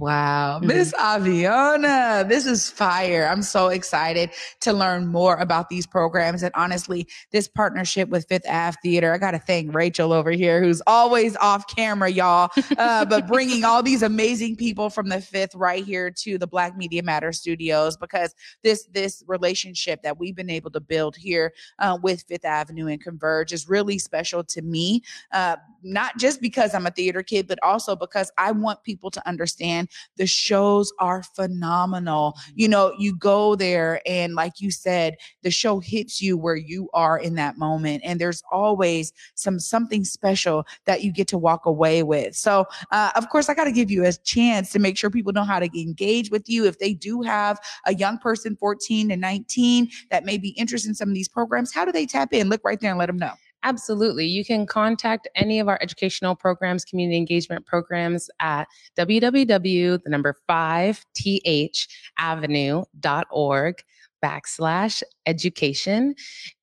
Wow. 0.01 0.57
Mm-hmm. 0.57 0.69
Miss 0.69 0.95
Aviona, 0.95 2.27
this 2.27 2.47
is 2.47 2.71
fire. 2.71 3.29
I'm 3.31 3.43
so 3.43 3.69
excited 3.69 4.31
to 4.61 4.73
learn 4.73 5.09
more 5.09 5.37
about 5.37 5.69
these 5.69 5.87
programs. 5.87 6.43
And 6.43 6.53
honestly, 6.55 7.07
this 7.33 7.47
partnership 7.47 8.09
with 8.09 8.27
Fifth 8.27 8.49
Ave 8.49 8.79
Theater, 8.83 9.13
I 9.13 9.19
got 9.19 9.33
to 9.33 9.39
thank 9.39 9.75
Rachel 9.75 10.15
over 10.15 10.31
here, 10.31 10.63
who's 10.63 10.81
always 10.87 11.37
off 11.37 11.67
camera, 11.67 12.09
y'all, 12.09 12.51
uh, 12.79 13.05
but 13.05 13.29
bringing 13.29 13.63
all 13.65 13.83
these 13.83 14.03
amazing 14.03 14.57
people 14.57 14.89
from 14.89 15.11
the 15.11 15.21
Fifth 15.21 15.55
right 15.55 15.85
here 15.85 16.11
to 16.11 16.39
the 16.39 16.47
Black 16.47 16.79
Media 16.79 17.03
Matter 17.03 17.31
studios 17.31 17.99
because 17.99 18.35
this, 18.63 18.85
this 18.95 19.23
relationship 19.27 20.03
that 20.03 20.19
we've 20.19 20.35
been 20.35 20.49
able 20.49 20.71
to 20.71 20.81
build 20.81 21.15
here 21.15 21.53
uh, 21.79 21.99
with 22.03 22.23
Fifth 22.23 22.47
Avenue 22.47 22.87
and 22.87 23.03
Converge 23.03 23.53
is 23.53 23.69
really 23.69 23.99
special 23.99 24.43
to 24.45 24.63
me. 24.63 25.03
Uh, 25.31 25.57
not 25.83 26.17
just 26.19 26.41
because 26.41 26.75
I'm 26.75 26.87
a 26.87 26.91
theater 26.91 27.23
kid, 27.23 27.47
but 27.47 27.59
also 27.63 27.97
because 27.97 28.31
I 28.39 28.53
want 28.53 28.83
people 28.83 29.11
to 29.11 29.29
understand 29.29 29.90
the 30.17 30.27
shows 30.27 30.93
are 30.99 31.23
phenomenal. 31.23 32.37
You 32.55 32.69
know, 32.69 32.95
you 32.99 33.17
go 33.17 33.55
there 33.55 34.01
and 34.07 34.35
like 34.35 34.61
you 34.61 34.71
said, 34.71 35.17
the 35.43 35.51
show 35.51 35.81
hits 35.81 36.21
you 36.21 36.37
where 36.37 36.57
you 36.57 36.89
are 36.95 37.19
in 37.19 37.35
that 37.37 37.59
moment. 37.59 38.03
And 38.05 38.21
there's 38.21 38.43
always 38.51 39.13
some 39.35 39.59
something 39.59 40.05
special 40.05 40.67
that 40.87 41.03
you 41.03 41.13
get 41.13 41.29
to 41.29 41.39
walk 41.39 41.67
away 41.67 42.03
with. 42.03 42.37
So 42.37 42.67
uh, 42.91 43.11
of 43.15 43.29
course, 43.29 43.49
I 43.49 43.55
got 43.55 43.65
to 43.65 43.73
give 43.73 43.91
you 43.91 44.05
a 44.05 44.13
chance 44.13 44.71
to 44.73 44.79
make 44.79 44.97
sure 44.97 45.11
people 45.11 45.33
know 45.33 45.45
how 45.45 45.59
to 45.59 45.81
engage 45.81 46.31
with 46.31 46.49
you. 46.49 46.67
If 46.67 46.79
they 46.79 46.95
do 46.95 47.23
have 47.23 47.59
a 47.87 47.95
young 47.95 48.19
person, 48.19 48.57
14 48.57 49.09
to 49.11 49.17
19, 49.17 49.89
that 50.11 50.25
may 50.25 50.39
be 50.39 50.51
interested 50.51 50.89
in 50.89 50.95
some 50.95 51.09
of 51.09 51.15
these 51.15 51.29
programs, 51.29 51.73
how 51.73 51.85
do 51.85 51.93
they 51.93 52.07
tap 52.07 52.33
in? 52.33 52.49
Look 52.49 52.63
right 52.65 52.81
there 52.81 52.91
and 52.91 52.99
let 52.99 53.07
them 53.07 53.19
know. 53.19 53.33
Absolutely. 53.63 54.27
You 54.27 54.45
can 54.45 54.67
contact 54.67 55.29
any 55.35 55.61
of 55.61 55.69
our 55.69 55.79
educational 55.83 56.35
programs, 56.35 56.85
community 56.85 57.19
engagement 57.19 57.67
programs 57.67 58.31
at 58.41 58.67
www, 58.97 60.03
the 60.03 60.11
number 60.11 60.35
5th 60.49 61.87
avenue.org 62.19 63.85
backslash 64.25 65.03
education. 65.27 66.15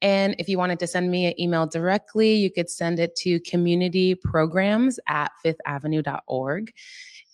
And 0.02 0.36
if 0.40 0.48
you 0.48 0.58
wanted 0.58 0.80
to 0.80 0.88
send 0.88 1.10
me 1.12 1.26
an 1.26 1.40
email 1.40 1.66
directly, 1.66 2.36
you 2.36 2.52
could 2.52 2.70
send 2.70 3.00
it 3.00 3.16
to 3.18 3.40
community 3.42 4.16
programs 4.16 5.00
at 5.08 5.32
fifthavenue.org 5.46 6.72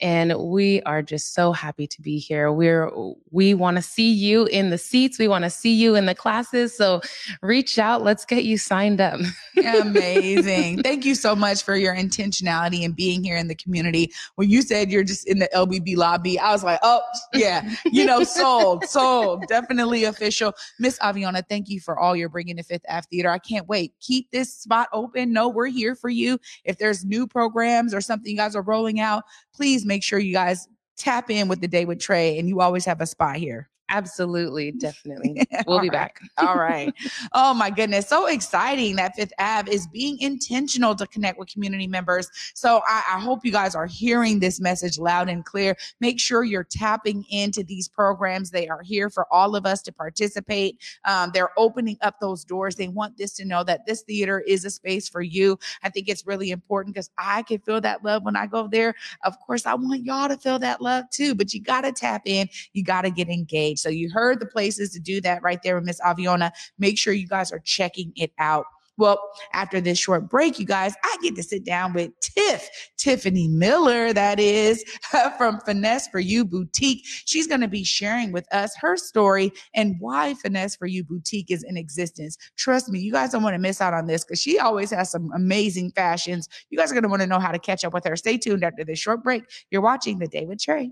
and 0.02 0.34
we 0.38 0.82
are 0.82 1.02
just 1.02 1.34
so 1.34 1.52
happy 1.52 1.88
to 1.88 2.02
be 2.02 2.18
here. 2.18 2.52
We're 2.52 2.92
we 3.32 3.54
want 3.54 3.78
to 3.78 3.84
see 3.84 4.12
you 4.12 4.46
in 4.48 4.70
the 4.70 4.78
seats. 4.78 5.20
We 5.20 5.28
want 5.28 5.44
to 5.44 5.50
see 5.50 5.74
you 5.74 5.96
in 5.96 6.06
the 6.06 6.16
classes. 6.16 6.76
So 6.76 7.02
reach 7.42 7.80
out. 7.80 8.04
Let's 8.04 8.26
get 8.26 8.44
you 8.44 8.58
signed 8.58 9.00
up. 9.00 9.20
Amazing. 9.58 10.82
Thank 10.84 11.06
you 11.06 11.16
so 11.16 11.36
much 11.36 11.64
for 11.64 11.76
your 11.76 11.96
intentionality 11.96 12.84
and 12.84 12.96
being 12.96 13.24
here 13.24 13.38
in 13.38 13.48
the 13.48 13.56
community. 13.56 14.12
When 14.36 14.50
you 14.50 14.62
said 14.62 14.92
you're 14.92 15.04
just 15.04 15.28
in 15.28 15.40
the 15.40 15.50
LBB 15.56 15.96
lobby, 15.96 16.40
I 16.40 16.52
was 16.52 16.64
like, 16.64 16.80
oh 16.82 17.02
yeah, 17.34 17.70
you 17.86 18.06
know, 18.06 18.24
sold, 18.24 18.86
sold, 18.86 19.48
definitely 19.48 20.04
official. 20.06 20.54
Miss 20.80 21.00
Aviona, 21.00 21.44
thank 21.48 21.70
you 21.70 21.80
for 21.80 21.98
all 22.00 22.16
you're 22.16 22.30
bringing 22.30 22.58
to 22.58 22.64
Fifth 22.64 22.86
Ave 22.90 23.08
Theater. 23.10 23.30
I 23.30 23.40
can't 23.40 23.68
wait. 23.68 23.94
Keep 24.02 24.32
this 24.32 24.54
spot 24.54 24.90
open. 24.92 25.32
No, 25.32 25.50
we're 25.50 25.68
here 25.68 25.96
for 25.96 26.10
you. 26.10 26.40
If 26.66 26.78
there's 26.78 27.06
new 27.06 27.28
programs 27.28 27.94
or 27.94 28.02
something 28.02 28.32
you 28.32 28.38
guys 28.38 28.56
are 28.56 28.62
rolling 28.62 29.00
out, 29.00 29.24
please 29.54 29.86
make 29.86 29.93
sure 30.02 30.18
you 30.18 30.34
guys 30.34 30.68
tap 30.98 31.30
in 31.30 31.48
with 31.48 31.62
the 31.62 31.68
day 31.68 31.86
with 31.86 32.00
Trey, 32.00 32.40
and 32.40 32.48
you 32.50 32.62
always 32.62 32.86
have 32.86 33.02
a 33.02 33.06
spot 33.06 33.36
here. 33.36 33.70
Absolutely, 33.90 34.72
definitely. 34.72 35.48
We'll 35.68 35.80
be 35.80 35.90
back. 35.90 36.20
All 36.38 36.58
right. 36.58 36.94
Oh 37.32 37.54
my 37.54 37.70
goodness. 37.70 38.08
So 38.08 38.28
exciting 38.28 38.96
that 38.98 39.16
Fifth 39.16 39.32
Ave 39.40 39.72
is 39.72 39.88
being 39.88 40.20
intentional 40.20 40.94
to 40.96 41.08
connect 41.08 41.40
with 41.40 41.48
community 41.48 41.88
members. 41.88 42.30
So 42.54 42.82
I, 42.88 43.04
I, 43.14 43.20
hope 43.20 43.46
you 43.46 43.52
guys 43.52 43.76
are 43.76 43.86
hearing 43.86 44.40
this 44.40 44.60
message 44.60 45.00
loud 45.00 45.30
and 45.30 45.46
clear. 45.46 45.78
Make 46.02 46.20
sure 46.20 46.44
you're 46.44 46.66
tapping 46.66 47.24
into 47.30 47.64
these 47.64 47.88
programs. 47.88 48.52
They 48.52 48.68
are 48.68 48.82
here 48.82 49.10
for 49.10 49.26
all 49.32 49.56
of 49.56 49.66
us 49.66 49.82
to 49.84 49.94
participate. 49.94 50.82
Um, 51.06 51.32
they're 51.34 51.58
opening 51.58 51.98
up 52.02 52.20
those 52.20 52.44
doors. 52.44 52.76
They 52.76 52.90
want 52.90 53.18
this 53.18 53.34
to 53.34 53.46
know 53.46 53.64
that 53.64 53.86
this 53.86 54.02
theater 54.02 54.42
is 54.42 54.66
a 54.66 54.70
space 54.70 55.08
for 55.08 55.22
you. 55.22 55.58
I 55.82 55.90
think 55.90 56.10
it's 56.10 56.28
really 56.28 56.52
important 56.52 56.96
because 56.96 57.10
I 57.18 57.44
can 57.44 57.60
feel 57.60 57.80
that 57.82 58.04
love 58.04 58.24
when 58.24 58.36
I 58.36 58.48
go 58.48 58.68
there. 58.68 58.96
Of 59.24 59.40
course, 59.40 59.66
I 59.66 59.76
want 59.76 60.04
y'all 60.04 60.28
to 60.28 60.38
feel 60.38 60.60
that 60.60 60.82
love 60.82 61.10
too, 61.10 61.36
but 61.36 61.54
you 61.54 61.62
got 61.62 61.82
to 61.82 61.92
tap 61.92 62.24
in. 62.26 62.50
You 62.74 62.84
got 62.84 63.04
to 63.04 63.12
get 63.12 63.30
engaged. 63.30 63.73
So 63.78 63.90
you 63.90 64.10
heard 64.12 64.40
the 64.40 64.46
places 64.46 64.92
to 64.92 65.00
do 65.00 65.22
that 65.22 65.42
right 65.44 65.62
there 65.64 65.76
with 65.76 65.86
Miss 65.86 66.02
Aviona. 66.02 66.52
Make 66.78 66.98
sure 66.98 67.14
you 67.14 67.28
guys 67.28 67.52
are 67.52 67.60
checking 67.60 68.12
it 68.16 68.32
out. 68.40 68.66
Well, 68.98 69.20
after 69.54 69.82
this 69.82 69.98
short 69.98 70.30
break, 70.30 70.60
you 70.60 70.66
guys, 70.66 70.94
I 71.04 71.18
get 71.24 71.36
to 71.36 71.44
sit 71.44 71.66
down 71.66 71.94
with 71.94 72.12
Tiff, 72.22 72.70
Tiffany 72.98 73.48
Miller, 73.48 74.14
that 74.14 74.40
is 74.40 74.84
from 75.38 75.60
Finesse 75.62 76.08
for 76.10 76.20
You 76.20 76.46
Boutique. 76.46 77.04
She's 77.26 77.48
going 77.48 77.62
to 77.62 77.68
be 77.68 77.84
sharing 77.84 78.32
with 78.32 78.46
us 78.54 78.76
her 78.80 78.96
story 78.96 79.52
and 79.74 79.96
why 80.00 80.36
Finesse 80.36 80.76
for 80.76 80.86
You 80.86 81.04
Boutique 81.04 81.50
is 81.50 81.64
in 81.64 81.76
existence. 81.76 82.38
Trust 82.56 82.90
me, 82.90 83.00
you 83.00 83.12
guys 83.12 83.32
don't 83.32 83.44
want 83.44 83.56
to 83.56 83.60
miss 83.60 83.82
out 83.82 83.96
on 83.96 84.06
this 84.06 84.24
because 84.24 84.40
she 84.40 84.60
always 84.60 84.92
has 84.92 85.10
some 85.10 85.32
amazing 85.34 85.92
fashions. 85.92 86.48
You 86.70 86.78
guys 86.78 86.92
are 86.92 86.96
going 86.96 87.04
to 87.04 87.10
want 87.10 87.22
to 87.24 87.28
know 87.28 87.40
how 87.40 87.52
to 87.52 87.60
catch 87.60 87.84
up 87.84 87.94
with 87.94 88.06
her. 88.06 88.16
Stay 88.16 88.38
tuned 88.38 88.64
after 88.64 88.84
this 88.84 89.00
short 89.00 89.24
break. 89.24 89.44
You're 89.72 89.82
watching 89.82 90.20
The 90.20 90.28
Day 90.28 90.46
with 90.46 90.62
Trey. 90.62 90.92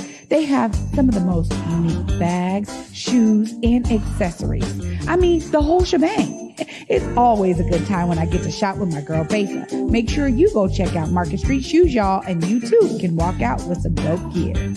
They 0.31 0.45
have 0.45 0.73
some 0.95 1.09
of 1.09 1.13
the 1.13 1.19
most 1.19 1.53
unique 1.69 2.17
bags, 2.17 2.71
shoes, 2.95 3.51
and 3.63 3.85
accessories. 3.91 4.63
I 5.05 5.17
mean, 5.17 5.41
the 5.51 5.61
whole 5.61 5.83
shebang. 5.83 6.55
It's 6.87 7.05
always 7.17 7.59
a 7.59 7.65
good 7.65 7.85
time 7.85 8.07
when 8.07 8.17
I 8.17 8.25
get 8.25 8.43
to 8.43 8.51
shop 8.51 8.77
with 8.77 8.93
my 8.93 9.01
girl 9.01 9.25
Besa. 9.25 9.67
Make 9.89 10.09
sure 10.09 10.29
you 10.29 10.49
go 10.53 10.69
check 10.69 10.95
out 10.95 11.09
Market 11.09 11.41
Street 11.41 11.65
Shoes, 11.65 11.93
y'all, 11.93 12.23
and 12.25 12.41
you 12.45 12.61
too 12.61 12.97
can 13.01 13.17
walk 13.17 13.41
out 13.41 13.61
with 13.67 13.81
some 13.81 13.93
dope 13.93 14.33
gear. 14.33 14.73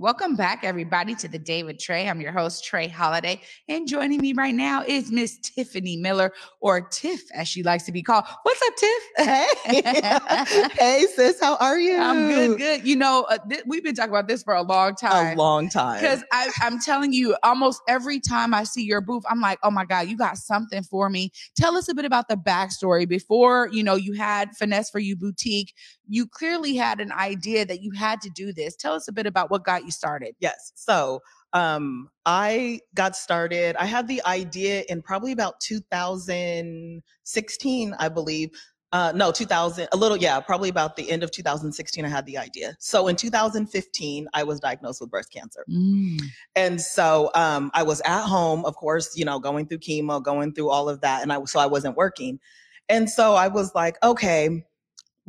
Welcome 0.00 0.34
back, 0.34 0.64
everybody, 0.64 1.14
to 1.16 1.28
the 1.28 1.38
Day 1.38 1.62
with 1.62 1.78
Trey. 1.78 2.08
I'm 2.08 2.22
your 2.22 2.32
host, 2.32 2.64
Trey 2.64 2.88
Holiday. 2.88 3.42
And 3.68 3.86
joining 3.86 4.18
me 4.18 4.32
right 4.32 4.54
now 4.54 4.82
is 4.82 5.12
Miss 5.12 5.38
Tiffany 5.38 5.98
Miller, 5.98 6.32
or 6.60 6.80
Tiff, 6.80 7.20
as 7.34 7.48
she 7.48 7.62
likes 7.62 7.84
to 7.84 7.92
be 7.92 8.02
called. 8.02 8.24
What's 8.42 8.62
up, 8.66 8.76
Tiff? 8.76 9.02
Hey, 9.62 9.82
hey, 10.78 11.06
sis, 11.14 11.38
how 11.38 11.56
are 11.56 11.78
you? 11.78 11.98
I'm 11.98 12.28
good, 12.28 12.56
good. 12.56 12.86
You 12.86 12.96
know, 12.96 13.26
uh, 13.28 13.36
th- 13.46 13.64
we've 13.66 13.84
been 13.84 13.94
talking 13.94 14.10
about 14.10 14.26
this 14.26 14.42
for 14.42 14.54
a 14.54 14.62
long 14.62 14.94
time. 14.94 15.36
A 15.36 15.38
long 15.38 15.68
time. 15.68 16.00
Because 16.00 16.24
I'm 16.62 16.80
telling 16.80 17.12
you, 17.12 17.36
almost 17.42 17.82
every 17.86 18.20
time 18.20 18.54
I 18.54 18.64
see 18.64 18.82
your 18.82 19.02
booth, 19.02 19.24
I'm 19.28 19.42
like, 19.42 19.58
oh 19.62 19.70
my 19.70 19.84
God, 19.84 20.08
you 20.08 20.16
got 20.16 20.38
something 20.38 20.82
for 20.82 21.10
me. 21.10 21.30
Tell 21.58 21.76
us 21.76 21.90
a 21.90 21.94
bit 21.94 22.06
about 22.06 22.28
the 22.28 22.36
backstory. 22.36 23.06
Before, 23.06 23.68
you 23.70 23.82
know, 23.82 23.96
you 23.96 24.14
had 24.14 24.56
Finesse 24.56 24.88
for 24.88 24.98
You 24.98 25.14
Boutique, 25.14 25.74
you 26.10 26.26
clearly 26.26 26.74
had 26.74 27.00
an 27.00 27.12
idea 27.12 27.64
that 27.64 27.80
you 27.80 27.92
had 27.92 28.20
to 28.20 28.28
do 28.30 28.52
this. 28.52 28.74
Tell 28.74 28.94
us 28.94 29.06
a 29.06 29.12
bit 29.12 29.26
about 29.26 29.48
what 29.50 29.64
got 29.64 29.84
you 29.84 29.92
started. 29.92 30.34
Yes. 30.40 30.72
So 30.74 31.20
um 31.52 32.08
I 32.26 32.80
got 32.94 33.14
started. 33.16 33.76
I 33.76 33.86
had 33.86 34.08
the 34.08 34.20
idea 34.24 34.82
in 34.88 35.02
probably 35.02 35.30
about 35.32 35.60
2016, 35.60 37.94
I 37.98 38.08
believe. 38.08 38.50
Uh, 38.92 39.12
no, 39.14 39.30
2000, 39.30 39.86
a 39.92 39.96
little, 39.96 40.16
yeah, 40.16 40.40
probably 40.40 40.68
about 40.68 40.96
the 40.96 41.08
end 41.12 41.22
of 41.22 41.30
2016, 41.30 42.04
I 42.04 42.08
had 42.08 42.26
the 42.26 42.36
idea. 42.36 42.74
So 42.80 43.06
in 43.06 43.14
2015, 43.14 44.26
I 44.34 44.42
was 44.42 44.58
diagnosed 44.58 45.00
with 45.00 45.12
breast 45.12 45.32
cancer. 45.32 45.64
Mm. 45.70 46.20
And 46.56 46.80
so 46.80 47.30
um, 47.36 47.70
I 47.72 47.84
was 47.84 48.02
at 48.04 48.24
home, 48.24 48.64
of 48.64 48.74
course, 48.74 49.16
you 49.16 49.24
know, 49.24 49.38
going 49.38 49.66
through 49.66 49.78
chemo, 49.78 50.20
going 50.20 50.54
through 50.54 50.70
all 50.70 50.88
of 50.88 51.02
that. 51.02 51.22
And 51.22 51.32
I 51.32 51.38
was, 51.38 51.52
so 51.52 51.60
I 51.60 51.66
wasn't 51.66 51.96
working. 51.96 52.40
And 52.88 53.08
so 53.08 53.36
I 53.36 53.46
was 53.46 53.72
like, 53.76 53.96
okay, 54.02 54.64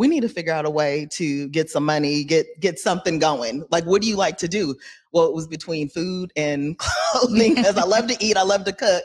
we 0.02 0.08
need 0.08 0.22
to 0.22 0.30
figure 0.30 0.52
out 0.52 0.66
a 0.66 0.70
way 0.72 1.08
to 1.12 1.48
get 1.50 1.70
some 1.70 1.86
money, 1.86 2.24
get 2.24 2.60
get 2.60 2.80
something 2.80 3.20
going. 3.20 3.64
Like, 3.70 3.84
what 3.84 4.02
do 4.02 4.08
you 4.08 4.16
like 4.16 4.40
to 4.40 4.48
do? 4.48 4.76
Well, 5.12 5.28
it 5.28 5.34
was 5.36 5.48
between 5.48 5.90
food 5.90 6.34
and 6.36 6.76
clothing 6.80 7.54
because 7.54 7.78
I 7.78 7.84
love 7.84 8.08
to 8.08 8.18
eat, 8.20 8.36
I 8.36 8.42
love 8.42 8.64
to 8.64 8.74
cook. 8.74 9.04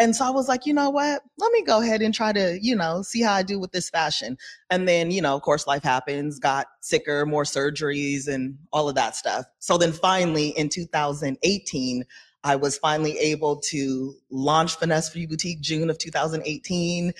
And 0.00 0.16
so 0.16 0.24
I 0.24 0.30
was 0.30 0.48
like, 0.48 0.66
you 0.66 0.74
know 0.74 0.90
what? 0.90 1.22
Let 1.38 1.52
me 1.52 1.62
go 1.62 1.80
ahead 1.80 2.02
and 2.02 2.12
try 2.12 2.32
to, 2.32 2.58
you 2.60 2.74
know, 2.74 3.02
see 3.02 3.22
how 3.22 3.34
I 3.34 3.44
do 3.44 3.60
with 3.60 3.70
this 3.70 3.88
fashion. 3.88 4.36
And 4.68 4.88
then, 4.88 5.12
you 5.12 5.22
know, 5.22 5.36
of 5.36 5.42
course, 5.42 5.68
life 5.68 5.84
happens, 5.84 6.40
got 6.40 6.66
sicker, 6.80 7.24
more 7.24 7.44
surgeries, 7.44 8.26
and 8.26 8.58
all 8.72 8.88
of 8.88 8.96
that 8.96 9.14
stuff. 9.14 9.44
So 9.60 9.78
then 9.78 9.92
finally 9.92 10.48
in 10.48 10.68
2018, 10.68 12.04
I 12.42 12.56
was 12.56 12.78
finally 12.78 13.16
able 13.18 13.60
to 13.70 14.16
launch 14.28 14.74
Finesse 14.74 15.08
for 15.08 15.20
You 15.20 15.28
Boutique 15.28 15.60
June 15.60 15.88
of 15.88 15.98
2018. 15.98 17.12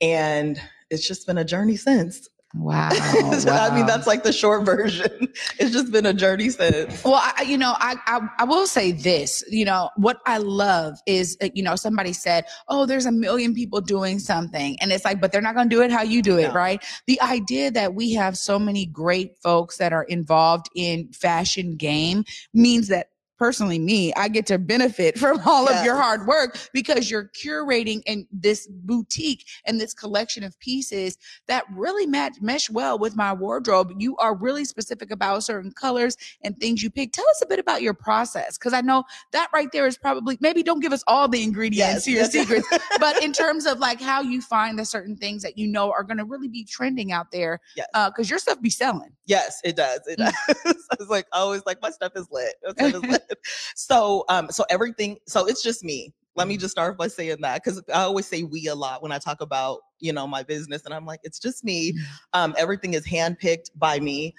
And 0.00 0.60
it's 0.90 1.06
just 1.06 1.28
been 1.28 1.38
a 1.38 1.44
journey 1.44 1.76
since. 1.76 2.28
Wow. 2.56 2.90
so 3.38 3.50
I 3.50 3.74
mean, 3.74 3.84
that's 3.86 4.06
like 4.06 4.22
the 4.22 4.32
short 4.32 4.64
version. 4.64 5.10
It's 5.58 5.72
just 5.72 5.90
been 5.90 6.06
a 6.06 6.14
journey 6.14 6.50
since. 6.50 7.02
Well, 7.04 7.20
I, 7.20 7.42
you 7.42 7.58
know, 7.58 7.74
I, 7.78 7.96
I, 8.06 8.20
I 8.40 8.44
will 8.44 8.66
say 8.66 8.92
this. 8.92 9.42
You 9.48 9.64
know, 9.64 9.90
what 9.96 10.20
I 10.26 10.38
love 10.38 10.98
is, 11.06 11.36
uh, 11.42 11.48
you 11.54 11.62
know, 11.62 11.74
somebody 11.76 12.12
said, 12.12 12.44
"Oh, 12.68 12.86
there's 12.86 13.06
a 13.06 13.12
million 13.12 13.54
people 13.54 13.80
doing 13.80 14.18
something," 14.18 14.76
and 14.80 14.92
it's 14.92 15.04
like, 15.04 15.20
but 15.20 15.32
they're 15.32 15.40
not 15.42 15.54
going 15.54 15.68
to 15.68 15.74
do 15.74 15.82
it 15.82 15.90
how 15.90 16.02
you 16.02 16.22
do 16.22 16.38
it, 16.38 16.48
No. 16.48 16.54
right? 16.54 16.84
The 17.06 17.20
idea 17.20 17.70
that 17.72 17.94
we 17.94 18.12
have 18.14 18.38
so 18.38 18.58
many 18.58 18.86
great 18.86 19.36
folks 19.42 19.76
that 19.78 19.92
are 19.92 20.04
involved 20.04 20.66
in 20.76 21.08
fashion 21.12 21.76
game 21.76 22.24
means 22.52 22.88
that 22.88 23.08
personally 23.38 23.78
me 23.78 24.12
i 24.14 24.28
get 24.28 24.46
to 24.46 24.58
benefit 24.58 25.18
from 25.24 25.38
all 25.46 25.68
of 25.68 25.84
your 25.84 25.96
hard 25.96 26.26
work 26.26 26.56
because 26.72 27.10
you're 27.10 27.30
curating 27.42 28.02
and 28.06 28.26
this 28.32 28.66
boutique 28.68 29.46
and 29.66 29.80
this 29.80 29.92
collection 29.94 30.44
of 30.44 30.58
pieces 30.60 31.18
that 31.46 31.64
really 31.74 32.06
match 32.06 32.34
mesh 32.40 32.70
well 32.70 32.98
with 32.98 33.16
my 33.16 33.32
wardrobe 33.32 33.92
you 33.98 34.16
are 34.18 34.34
really 34.34 34.64
specific 34.64 35.10
about 35.10 35.42
certain 35.42 35.72
colors 35.72 36.16
and 36.42 36.56
things 36.58 36.82
you 36.82 36.90
pick 36.90 37.12
tell 37.12 37.28
us 37.30 37.42
a 37.42 37.46
bit 37.46 37.58
about 37.58 37.82
your 37.82 37.94
process 37.94 38.56
because 38.56 38.72
i 38.72 38.80
know 38.80 39.02
that 39.32 39.48
right 39.52 39.72
there 39.72 39.86
is 39.86 39.98
probably 39.98 40.36
maybe 40.40 40.62
don't 40.62 40.80
give 40.80 40.92
us 40.92 41.02
all 41.06 41.28
the 41.28 41.42
ingredients 41.42 41.74
Yes, 41.74 42.04
to 42.04 42.10
your 42.12 42.24
secrets 42.46 42.68
but 43.00 43.22
in 43.22 43.32
terms 43.32 43.66
of 43.66 43.78
like 43.78 44.00
how 44.00 44.20
you 44.22 44.40
find 44.40 44.78
the 44.78 44.84
certain 44.84 45.16
things 45.16 45.42
that 45.42 45.58
you 45.58 45.66
know 45.66 45.90
are 45.90 46.04
going 46.04 46.18
to 46.18 46.24
really 46.24 46.48
be 46.48 46.64
trending 46.64 47.12
out 47.12 47.30
there 47.32 47.60
Yes. 47.76 47.86
because 48.10 48.30
your 48.30 48.38
stuff 48.38 48.60
be 48.60 48.70
selling 48.70 49.10
Yes, 49.26 49.60
it 49.64 49.74
does. 49.76 50.00
It 50.06 50.18
Mm. 50.18 50.32
does. 50.46 50.86
it's 51.00 51.08
like 51.10 51.26
always 51.32 51.62
like 51.64 51.80
my 51.80 51.88
stuff 51.90 52.12
is 52.14 52.26
lit. 52.30 52.54
My 52.62 52.72
stuff 52.72 52.94
is 53.02 53.10
lit. 53.10 53.22
so 53.74 54.24
um 54.28 54.50
so 54.50 54.64
everything 54.70 55.18
so 55.26 55.46
it's 55.46 55.62
just 55.62 55.84
me. 55.84 56.12
Let 56.36 56.48
me 56.48 56.56
just 56.56 56.72
start 56.72 56.98
by 56.98 57.06
saying 57.06 57.42
that 57.42 57.62
because 57.62 57.80
I 57.88 58.02
always 58.02 58.26
say 58.26 58.42
we 58.42 58.66
a 58.66 58.74
lot 58.74 59.02
when 59.02 59.12
I 59.12 59.18
talk 59.18 59.40
about 59.40 59.80
you 60.00 60.12
know 60.12 60.26
my 60.26 60.42
business 60.42 60.84
and 60.84 60.92
I'm 60.92 61.06
like 61.06 61.20
it's 61.22 61.38
just 61.38 61.64
me. 61.64 61.92
Mm. 61.92 61.98
Um 62.32 62.54
everything 62.58 62.94
is 62.94 63.06
handpicked 63.06 63.70
by 63.76 64.00
me. 64.00 64.34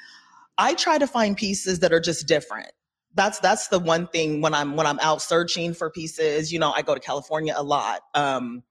I 0.58 0.74
try 0.74 0.98
to 0.98 1.08
find 1.08 1.36
pieces 1.36 1.80
that 1.80 1.93
are 1.93 2.00
just 2.00 2.28
different. 2.28 2.71
That's 3.13 3.39
that's 3.39 3.69
the 3.69 3.80
one 3.80 4.08
thing 4.08 4.41
when 4.41 4.54
I'm 4.54 4.76
when 4.76 4.86
I'm 4.88 5.00
out 5.00 5.21
searching 5.21 5.74
for 5.74 5.89
pieces. 5.89 6.52
You 6.52 6.60
know, 6.60 6.71
I 6.71 6.82
go 6.82 6.93
to 6.93 7.00
California 7.02 7.54
a 7.56 7.63
lot. 7.63 8.02
Um 8.13 8.63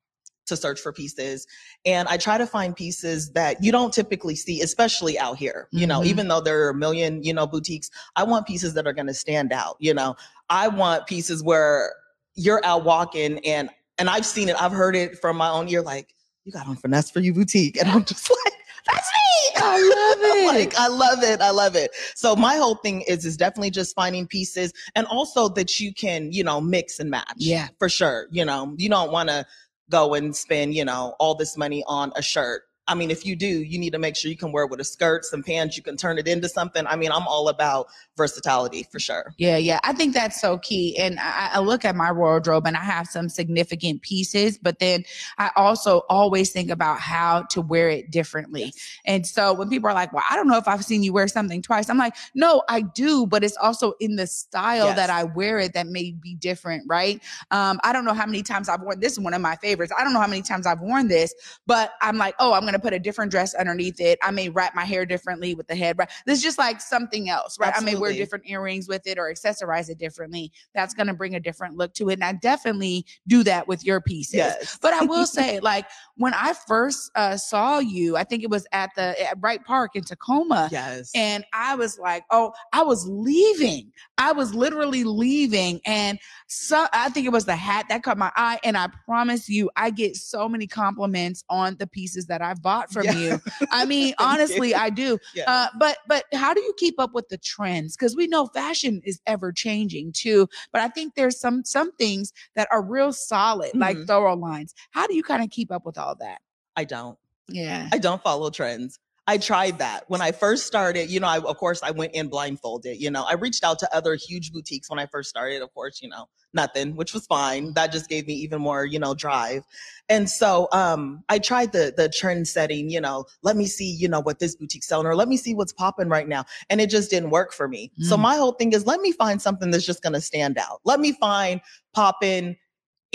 to 0.46 0.56
search 0.56 0.80
for 0.80 0.92
pieces 0.92 1.46
and 1.86 2.06
i 2.08 2.16
try 2.16 2.36
to 2.38 2.46
find 2.46 2.76
pieces 2.76 3.30
that 3.32 3.62
you 3.62 3.72
don't 3.72 3.92
typically 3.92 4.34
see 4.34 4.60
especially 4.60 5.18
out 5.18 5.36
here 5.36 5.68
you 5.72 5.86
know 5.86 6.00
Mhm. 6.00 6.06
even 6.06 6.28
though 6.28 6.40
there 6.40 6.64
are 6.66 6.70
a 6.70 6.74
million 6.74 7.22
you 7.22 7.32
know 7.32 7.46
boutiques 7.46 7.90
i 8.16 8.22
want 8.24 8.46
pieces 8.46 8.74
that 8.74 8.86
are 8.86 8.92
going 8.92 9.06
to 9.06 9.14
stand 9.14 9.52
out 9.52 9.76
you 9.78 9.94
know 9.94 10.16
i 10.50 10.68
want 10.68 11.06
pieces 11.06 11.42
where 11.42 11.92
you're 12.34 12.64
out 12.64 12.84
walking 12.84 13.38
and 13.46 13.70
and 13.98 14.10
i've 14.10 14.26
seen 14.26 14.48
it 14.48 14.60
i've 14.60 14.72
heard 14.72 14.94
it 14.96 15.18
from 15.18 15.36
my 15.36 15.48
own 15.48 15.68
ear 15.68 15.82
like 15.82 16.14
you 16.44 16.52
got 16.52 16.66
on 16.66 16.76
finesse 16.76 17.10
for 17.10 17.20
you 17.20 17.32
boutique 17.32 17.76
and 17.80 17.88
i'm 17.90 18.04
just 18.04 18.28
like 18.30 18.54
that's 18.86 19.08
me 19.14 19.20
I 19.56 19.76
love 19.78 20.36
it. 20.36 20.46
like 20.46 20.78
i 20.78 20.88
love 20.88 21.22
it 21.22 21.40
i 21.40 21.50
love 21.50 21.74
it 21.74 21.90
so 22.14 22.36
my 22.36 22.56
whole 22.56 22.74
thing 22.76 23.00
is 23.02 23.24
is 23.24 23.36
definitely 23.36 23.70
just 23.70 23.94
finding 23.94 24.26
pieces 24.26 24.72
and 24.94 25.06
also 25.06 25.48
that 25.50 25.80
you 25.80 25.94
can 25.94 26.30
you 26.32 26.44
know 26.44 26.60
mix 26.60 26.98
and 26.98 27.08
match 27.10 27.32
Yeah. 27.36 27.68
for 27.78 27.88
sure 27.88 28.26
you 28.30 28.44
know 28.44 28.74
you 28.76 28.88
don't 28.90 29.10
want 29.10 29.30
to 29.30 29.46
go 29.90 30.14
and 30.14 30.34
spend, 30.34 30.74
you 30.74 30.84
know, 30.84 31.14
all 31.18 31.34
this 31.34 31.56
money 31.56 31.84
on 31.86 32.12
a 32.16 32.22
shirt. 32.22 32.62
I 32.86 32.94
mean, 32.94 33.10
if 33.10 33.24
you 33.24 33.34
do, 33.34 33.46
you 33.46 33.78
need 33.78 33.92
to 33.94 33.98
make 33.98 34.14
sure 34.14 34.30
you 34.30 34.36
can 34.36 34.52
wear 34.52 34.64
it 34.64 34.70
with 34.70 34.80
a 34.80 34.84
skirt, 34.84 35.24
some 35.24 35.42
pants, 35.42 35.76
you 35.76 35.82
can 35.82 35.96
turn 35.96 36.18
it 36.18 36.28
into 36.28 36.48
something. 36.48 36.86
I 36.86 36.96
mean, 36.96 37.10
I'm 37.12 37.26
all 37.26 37.48
about 37.48 37.86
versatility 38.16 38.86
for 38.92 38.98
sure. 38.98 39.32
Yeah, 39.38 39.56
yeah. 39.56 39.80
I 39.84 39.92
think 39.94 40.12
that's 40.12 40.40
so 40.40 40.58
key. 40.58 40.96
And 40.98 41.18
I, 41.18 41.52
I 41.54 41.60
look 41.60 41.84
at 41.84 41.96
my 41.96 42.12
wardrobe 42.12 42.66
and 42.66 42.76
I 42.76 42.84
have 42.84 43.06
some 43.06 43.28
significant 43.28 44.02
pieces, 44.02 44.58
but 44.58 44.80
then 44.80 45.04
I 45.38 45.50
also 45.56 46.02
always 46.10 46.52
think 46.52 46.70
about 46.70 47.00
how 47.00 47.42
to 47.50 47.60
wear 47.62 47.88
it 47.88 48.10
differently. 48.10 48.72
And 49.06 49.26
so 49.26 49.54
when 49.54 49.70
people 49.70 49.88
are 49.88 49.94
like, 49.94 50.12
well, 50.12 50.24
I 50.28 50.36
don't 50.36 50.46
know 50.46 50.58
if 50.58 50.68
I've 50.68 50.84
seen 50.84 51.02
you 51.02 51.12
wear 51.12 51.28
something 51.28 51.62
twice, 51.62 51.88
I'm 51.88 51.98
like, 51.98 52.14
no, 52.34 52.62
I 52.68 52.82
do, 52.82 53.26
but 53.26 53.42
it's 53.42 53.56
also 53.56 53.94
in 54.00 54.16
the 54.16 54.26
style 54.26 54.86
Yes. 54.86 54.96
that 54.96 55.08
I 55.08 55.24
wear 55.24 55.58
it 55.58 55.72
that 55.72 55.86
may 55.86 56.10
be 56.12 56.34
different, 56.34 56.84
right? 56.86 57.22
Um, 57.50 57.80
I 57.82 57.92
don't 57.92 58.04
know 58.04 58.12
how 58.12 58.26
many 58.26 58.42
times 58.42 58.68
I've 58.68 58.82
worn 58.82 59.00
this 59.00 59.12
is 59.12 59.20
one 59.20 59.32
of 59.32 59.40
my 59.40 59.56
favorites. 59.56 59.92
I 59.96 60.04
don't 60.04 60.12
know 60.12 60.20
how 60.20 60.26
many 60.26 60.42
times 60.42 60.66
I've 60.66 60.80
worn 60.80 61.08
this, 61.08 61.32
but 61.66 61.92
I'm 62.02 62.18
like, 62.18 62.34
oh, 62.38 62.52
I'm 62.52 62.64
gonna 62.74 62.82
put 62.82 62.92
a 62.92 62.98
different 62.98 63.30
dress 63.30 63.54
underneath 63.54 64.00
it. 64.00 64.18
I 64.22 64.30
may 64.30 64.48
wrap 64.48 64.74
my 64.74 64.84
hair 64.84 65.06
differently 65.06 65.54
with 65.54 65.66
the 65.66 65.76
head 65.76 65.96
wrap. 65.98 66.10
This 66.26 66.38
is 66.38 66.44
just 66.44 66.58
like 66.58 66.80
something 66.80 67.28
else, 67.28 67.58
right? 67.58 67.72
I 67.74 67.80
may 67.80 67.94
wear 67.94 68.12
different 68.12 68.48
earrings 68.48 68.88
with 68.88 69.06
it 69.06 69.18
or 69.18 69.32
accessorize 69.32 69.88
it 69.88 69.98
differently. 69.98 70.52
That's 70.74 70.94
gonna 70.94 71.14
bring 71.14 71.34
a 71.34 71.40
different 71.40 71.76
look 71.76 71.94
to 71.94 72.10
it. 72.10 72.14
And 72.14 72.24
I 72.24 72.32
definitely 72.32 73.06
do 73.26 73.42
that 73.44 73.68
with 73.68 73.84
your 73.84 74.00
pieces. 74.00 74.34
Yes. 74.34 74.78
But 74.80 74.94
I 74.94 75.04
will 75.04 75.26
say, 75.34 75.60
like 75.60 75.86
when 76.16 76.34
I 76.34 76.54
first 76.66 77.10
uh, 77.14 77.36
saw 77.36 77.78
you, 77.78 78.16
I 78.16 78.24
think 78.24 78.42
it 78.42 78.50
was 78.50 78.66
at 78.72 78.90
the 78.96 79.20
at 79.22 79.36
Wright 79.40 79.64
Park 79.64 79.92
in 79.94 80.02
Tacoma. 80.02 80.68
Yes. 80.72 81.10
And 81.14 81.44
I 81.52 81.76
was 81.76 81.98
like, 81.98 82.24
oh, 82.30 82.52
I 82.72 82.82
was 82.82 83.06
leaving. 83.08 83.92
I 84.18 84.32
was 84.32 84.54
literally 84.54 85.04
leaving. 85.04 85.80
And 85.86 86.18
so 86.46 86.86
I 86.92 87.08
think 87.10 87.26
it 87.26 87.32
was 87.32 87.44
the 87.44 87.56
hat 87.56 87.86
that 87.88 88.02
caught 88.02 88.18
my 88.18 88.32
eye. 88.36 88.58
And 88.64 88.76
I 88.76 88.88
promise 89.04 89.48
you, 89.48 89.70
I 89.76 89.90
get 89.90 90.16
so 90.16 90.48
many 90.48 90.66
compliments 90.66 91.44
on 91.48 91.76
the 91.78 91.86
pieces 91.86 92.26
that 92.26 92.42
I've 92.42 92.62
bought 92.64 92.92
from 92.92 93.04
Yeah. 93.04 93.12
you. 93.18 93.40
I 93.70 93.84
mean, 93.94 94.14
honestly, 94.18 94.70
you. 94.70 94.74
I 94.74 94.90
do. 94.90 95.18
Yeah. 95.34 95.44
Uh, 95.46 95.68
but 95.78 95.98
but 96.08 96.24
how 96.34 96.52
do 96.52 96.60
you 96.60 96.74
keep 96.76 96.98
up 96.98 97.14
with 97.14 97.28
the 97.28 97.38
trends? 97.38 97.96
Because 97.96 98.16
we 98.16 98.26
know 98.26 98.46
fashion 98.48 99.00
is 99.04 99.20
ever 99.28 99.52
changing 99.52 100.10
too. 100.12 100.48
But 100.72 100.80
I 100.82 100.88
think 100.88 101.14
there's 101.14 101.38
some 101.38 101.64
some 101.64 101.92
things 101.92 102.32
that 102.56 102.66
are 102.72 102.82
real 102.82 103.12
solid, 103.12 103.70
like 103.76 103.96
Mhm. 103.98 104.06
thorough 104.08 104.34
lines. 104.36 104.74
How 104.90 105.06
do 105.06 105.14
you 105.14 105.22
kind 105.22 105.44
of 105.44 105.50
keep 105.50 105.70
up 105.70 105.86
with 105.86 105.96
all 105.98 106.16
that? 106.16 106.40
I 106.74 106.82
don't. 106.82 107.16
Yeah. 107.48 107.88
I 107.92 107.98
don't 107.98 108.22
follow 108.22 108.50
trends. 108.50 108.98
I 109.26 109.38
tried 109.38 109.78
that 109.78 110.04
when 110.08 110.20
I 110.20 110.32
first 110.32 110.66
started. 110.66 111.10
You 111.10 111.18
know, 111.20 111.28
I, 111.28 111.38
of 111.38 111.56
course, 111.56 111.82
I 111.82 111.90
went 111.92 112.14
in 112.14 112.28
blindfolded. 112.28 113.00
You 113.00 113.10
know, 113.10 113.24
I 113.24 113.34
reached 113.34 113.64
out 113.64 113.78
to 113.78 113.94
other 113.96 114.14
huge 114.16 114.52
boutiques 114.52 114.90
when 114.90 114.98
I 114.98 115.06
first 115.06 115.30
started. 115.30 115.62
Of 115.62 115.72
course, 115.72 116.02
you 116.02 116.10
know, 116.10 116.28
nothing, 116.52 116.94
which 116.94 117.14
was 117.14 117.26
fine. 117.26 117.72
That 117.72 117.90
just 117.90 118.08
gave 118.10 118.26
me 118.26 118.34
even 118.34 118.60
more, 118.60 118.84
you 118.84 118.98
know, 118.98 119.14
drive. 119.14 119.62
And 120.10 120.28
so, 120.28 120.68
um, 120.72 121.24
I 121.30 121.38
tried 121.38 121.72
the 121.72 121.94
the 121.96 122.10
trend 122.10 122.48
setting. 122.48 122.90
You 122.90 123.00
know, 123.00 123.24
let 123.42 123.56
me 123.56 123.64
see, 123.66 123.90
you 123.90 124.08
know, 124.08 124.20
what 124.20 124.40
this 124.40 124.56
boutique's 124.56 124.88
selling, 124.88 125.06
or 125.06 125.16
let 125.16 125.28
me 125.28 125.38
see 125.38 125.54
what's 125.54 125.72
popping 125.72 126.10
right 126.10 126.28
now. 126.28 126.44
And 126.68 126.80
it 126.82 126.90
just 126.90 127.08
didn't 127.08 127.30
work 127.30 127.54
for 127.54 127.66
me. 127.66 127.90
So 128.00 128.16
Mm. 128.16 128.20
my 128.20 128.36
whole 128.36 128.52
thing 128.52 128.72
is, 128.74 128.84
let 128.86 129.00
me 129.00 129.12
find 129.12 129.40
something 129.40 129.70
that's 129.70 129.86
just 129.86 130.02
going 130.02 130.12
to 130.12 130.20
stand 130.20 130.58
out. 130.58 130.80
Let 130.84 131.00
me 131.00 131.12
find 131.12 131.62
popping 131.94 132.56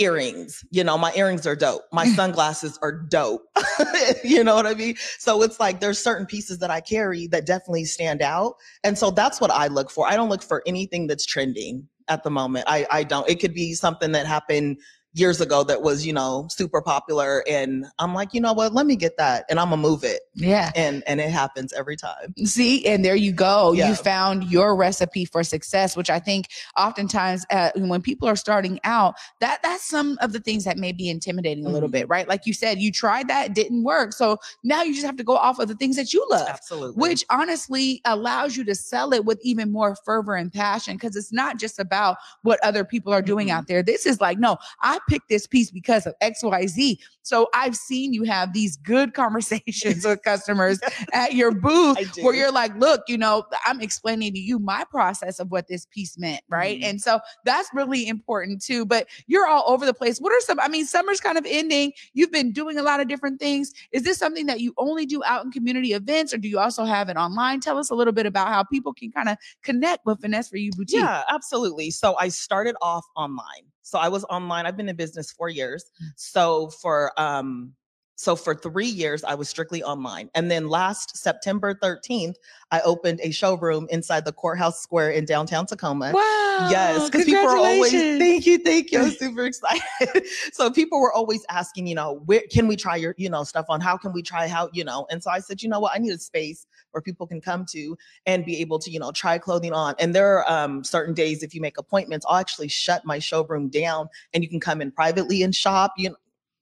earrings. 0.00 0.64
You 0.70 0.82
know, 0.82 0.98
my 0.98 1.12
earrings 1.14 1.46
are 1.46 1.54
dope. 1.54 1.82
My 1.92 2.06
sunglasses 2.16 2.78
are 2.82 2.92
dope. 2.92 3.42
you 4.24 4.42
know 4.42 4.54
what 4.54 4.66
I 4.66 4.74
mean? 4.74 4.96
So 5.18 5.42
it's 5.42 5.60
like 5.60 5.80
there's 5.80 5.98
certain 5.98 6.26
pieces 6.26 6.58
that 6.58 6.70
I 6.70 6.80
carry 6.80 7.26
that 7.28 7.46
definitely 7.46 7.84
stand 7.84 8.22
out. 8.22 8.54
And 8.82 8.98
so 8.98 9.10
that's 9.10 9.40
what 9.40 9.50
I 9.50 9.68
look 9.68 9.90
for. 9.90 10.08
I 10.08 10.16
don't 10.16 10.30
look 10.30 10.42
for 10.42 10.62
anything 10.66 11.06
that's 11.06 11.26
trending 11.26 11.86
at 12.08 12.24
the 12.24 12.30
moment. 12.30 12.64
I, 12.66 12.86
I 12.90 13.04
don't. 13.04 13.28
It 13.28 13.40
could 13.40 13.54
be 13.54 13.74
something 13.74 14.12
that 14.12 14.26
happened 14.26 14.78
years 15.12 15.40
ago 15.40 15.64
that 15.64 15.82
was, 15.82 16.06
you 16.06 16.12
know, 16.12 16.46
super 16.50 16.80
popular. 16.80 17.42
And 17.48 17.84
I'm 17.98 18.14
like, 18.14 18.32
you 18.32 18.40
know 18.40 18.52
what? 18.52 18.72
Let 18.72 18.86
me 18.86 18.94
get 18.94 19.16
that 19.16 19.44
and 19.50 19.58
I'm 19.58 19.70
gonna 19.70 19.82
move 19.82 20.04
it. 20.04 20.20
Yeah. 20.36 20.70
And 20.76 21.02
and 21.06 21.20
it 21.20 21.30
happens 21.30 21.72
every 21.72 21.96
time. 21.96 22.32
See, 22.44 22.86
and 22.86 23.04
there 23.04 23.16
you 23.16 23.32
go. 23.32 23.72
Yeah. 23.72 23.88
You 23.88 23.96
found 23.96 24.44
your 24.44 24.76
recipe 24.76 25.24
for 25.24 25.42
success, 25.42 25.96
which 25.96 26.10
I 26.10 26.20
think 26.20 26.46
oftentimes 26.78 27.44
uh, 27.50 27.70
when 27.76 28.00
people 28.02 28.28
are 28.28 28.36
starting 28.36 28.78
out, 28.84 29.16
that 29.40 29.60
that's 29.64 29.84
some 29.84 30.16
of 30.20 30.32
the 30.32 30.38
things 30.38 30.62
that 30.64 30.78
may 30.78 30.92
be 30.92 31.10
intimidating 31.10 31.66
a 31.66 31.70
little 31.70 31.88
Mhm. 31.88 31.92
bit, 31.92 32.08
right? 32.08 32.28
Like 32.28 32.46
you 32.46 32.52
said, 32.54 32.78
you 32.80 32.92
tried 32.92 33.26
that, 33.28 33.52
didn't 33.52 33.82
work. 33.82 34.12
So 34.12 34.38
now 34.62 34.82
you 34.84 34.92
just 34.94 35.04
have 35.06 35.16
to 35.16 35.24
go 35.24 35.36
off 35.36 35.58
of 35.58 35.66
the 35.66 35.74
things 35.74 35.96
that 35.96 36.12
you 36.12 36.24
love. 36.30 36.46
Absolutely. 36.48 37.00
Which 37.00 37.24
honestly 37.30 38.00
allows 38.04 38.56
you 38.56 38.62
to 38.64 38.76
sell 38.76 39.12
it 39.12 39.24
with 39.24 39.40
even 39.42 39.72
more 39.72 39.96
fervor 40.04 40.36
and 40.36 40.52
passion 40.52 40.94
because 40.96 41.16
it's 41.16 41.32
not 41.32 41.58
just 41.58 41.80
about 41.80 42.16
what 42.42 42.62
other 42.62 42.84
people 42.84 43.12
are 43.12 43.22
doing 43.22 43.48
Mhm. 43.48 43.52
out 43.54 43.66
there. 43.66 43.82
This 43.82 44.06
is 44.06 44.20
like, 44.20 44.38
no, 44.38 44.56
I 44.80 44.99
picked 45.08 45.28
this 45.28 45.46
piece 45.46 45.70
because 45.70 46.06
of 46.06 46.14
XYZ. 46.22 46.98
So 47.22 47.48
I've 47.54 47.76
seen 47.76 48.12
you 48.12 48.24
have 48.24 48.52
these 48.52 48.76
good 48.76 49.14
conversations 49.14 50.04
with 50.04 50.22
customers 50.22 50.80
at 51.12 51.34
your 51.34 51.52
booth 51.52 51.98
where 52.22 52.34
you're 52.34 52.52
like, 52.52 52.74
look, 52.76 53.02
you 53.08 53.18
know, 53.18 53.44
I'm 53.66 53.80
explaining 53.80 54.32
to 54.34 54.38
you 54.38 54.58
my 54.58 54.84
process 54.90 55.38
of 55.38 55.50
what 55.50 55.68
this 55.68 55.86
piece 55.86 56.18
meant, 56.18 56.42
right? 56.48 56.80
Mhm. 56.80 56.84
And 56.84 57.00
so 57.00 57.20
that's 57.44 57.68
really 57.74 58.08
important 58.08 58.62
too. 58.62 58.84
But 58.84 59.06
you're 59.26 59.46
all 59.46 59.64
over 59.66 59.86
the 59.86 59.94
place. 59.94 60.18
What 60.18 60.32
are 60.32 60.40
some, 60.40 60.58
I 60.60 60.68
mean, 60.68 60.86
summer's 60.86 61.20
kind 61.20 61.38
of 61.38 61.46
ending. 61.48 61.92
You've 62.14 62.32
been 62.32 62.52
doing 62.52 62.78
a 62.78 62.82
lot 62.82 63.00
of 63.00 63.08
different 63.08 63.38
things. 63.38 63.72
Is 63.92 64.02
this 64.02 64.18
something 64.18 64.46
that 64.46 64.60
you 64.60 64.74
only 64.78 65.06
do 65.06 65.22
out 65.24 65.44
in 65.44 65.52
community 65.52 65.92
events 65.92 66.34
or 66.34 66.38
do 66.38 66.48
you 66.48 66.58
also 66.58 66.84
have 66.84 67.08
it 67.08 67.16
online? 67.16 67.60
Tell 67.60 67.78
us 67.78 67.90
a 67.90 67.94
little 67.94 68.12
bit 68.12 68.26
about 68.26 68.48
how 68.48 68.64
people 68.64 68.92
can 68.92 69.12
kind 69.12 69.28
of 69.28 69.36
connect 69.62 70.06
with 70.06 70.20
Finesse 70.20 70.48
for 70.48 70.56
You 70.56 70.70
Boutique. 70.76 71.00
Yeah, 71.00 71.22
absolutely. 71.28 71.90
So 71.90 72.16
I 72.18 72.28
started 72.28 72.76
off 72.82 73.04
online. 73.16 73.69
So 73.82 73.98
I 73.98 74.08
was 74.08 74.24
online. 74.24 74.66
I've 74.66 74.76
been 74.76 74.88
in 74.88 74.96
business 74.96 75.32
four 75.32 75.48
years. 75.48 75.84
Mm. 76.02 76.06
So 76.16 76.68
for 76.68 77.12
um, 77.20 77.74
so 78.20 78.36
for 78.36 78.54
three 78.54 78.86
years 78.86 79.24
I 79.24 79.34
was 79.34 79.48
strictly 79.48 79.82
online, 79.82 80.28
and 80.34 80.50
then 80.50 80.68
last 80.68 81.16
September 81.16 81.74
13th 81.74 82.34
I 82.70 82.82
opened 82.82 83.20
a 83.22 83.30
showroom 83.30 83.86
inside 83.90 84.26
the 84.26 84.32
courthouse 84.32 84.82
square 84.82 85.10
in 85.10 85.24
downtown 85.24 85.64
Tacoma. 85.64 86.12
Wow. 86.12 86.68
Yes, 86.70 87.08
because 87.08 87.24
people 87.24 87.48
are 87.48 87.56
always 87.56 87.92
thank 87.92 88.44
you, 88.44 88.58
thank 88.58 88.92
you. 88.92 89.00
I'm 89.00 89.10
super 89.18 89.46
excited. 89.46 90.26
so 90.52 90.70
people 90.70 91.00
were 91.00 91.12
always 91.12 91.46
asking, 91.48 91.86
you 91.86 91.94
know, 91.94 92.20
where 92.26 92.42
can 92.52 92.66
we 92.66 92.76
try 92.76 92.96
your, 92.96 93.14
you 93.16 93.30
know, 93.30 93.42
stuff 93.42 93.64
on? 93.70 93.80
How 93.80 93.96
can 93.96 94.12
we 94.12 94.20
try 94.20 94.46
how, 94.48 94.68
you 94.74 94.84
know? 94.84 95.06
And 95.10 95.22
so 95.22 95.30
I 95.30 95.38
said, 95.38 95.62
you 95.62 95.70
know 95.70 95.80
what, 95.80 95.92
I 95.94 95.98
need 95.98 96.12
a 96.12 96.18
space 96.18 96.66
where 96.90 97.00
people 97.00 97.26
can 97.26 97.40
come 97.40 97.64
to 97.70 97.96
and 98.26 98.44
be 98.44 98.60
able 98.60 98.78
to, 98.80 98.90
you 98.90 98.98
know, 98.98 99.12
try 99.12 99.38
clothing 99.38 99.72
on. 99.72 99.94
And 99.98 100.14
there 100.14 100.38
are 100.38 100.50
um, 100.52 100.84
certain 100.84 101.14
days 101.14 101.42
if 101.42 101.54
you 101.54 101.62
make 101.62 101.78
appointments, 101.78 102.26
I'll 102.28 102.36
actually 102.36 102.68
shut 102.68 103.06
my 103.06 103.18
showroom 103.18 103.70
down 103.70 104.10
and 104.34 104.44
you 104.44 104.50
can 104.50 104.60
come 104.60 104.82
in 104.82 104.90
privately 104.92 105.42
and 105.42 105.54
shop. 105.54 105.94
You 105.96 106.10
know, 106.10 106.16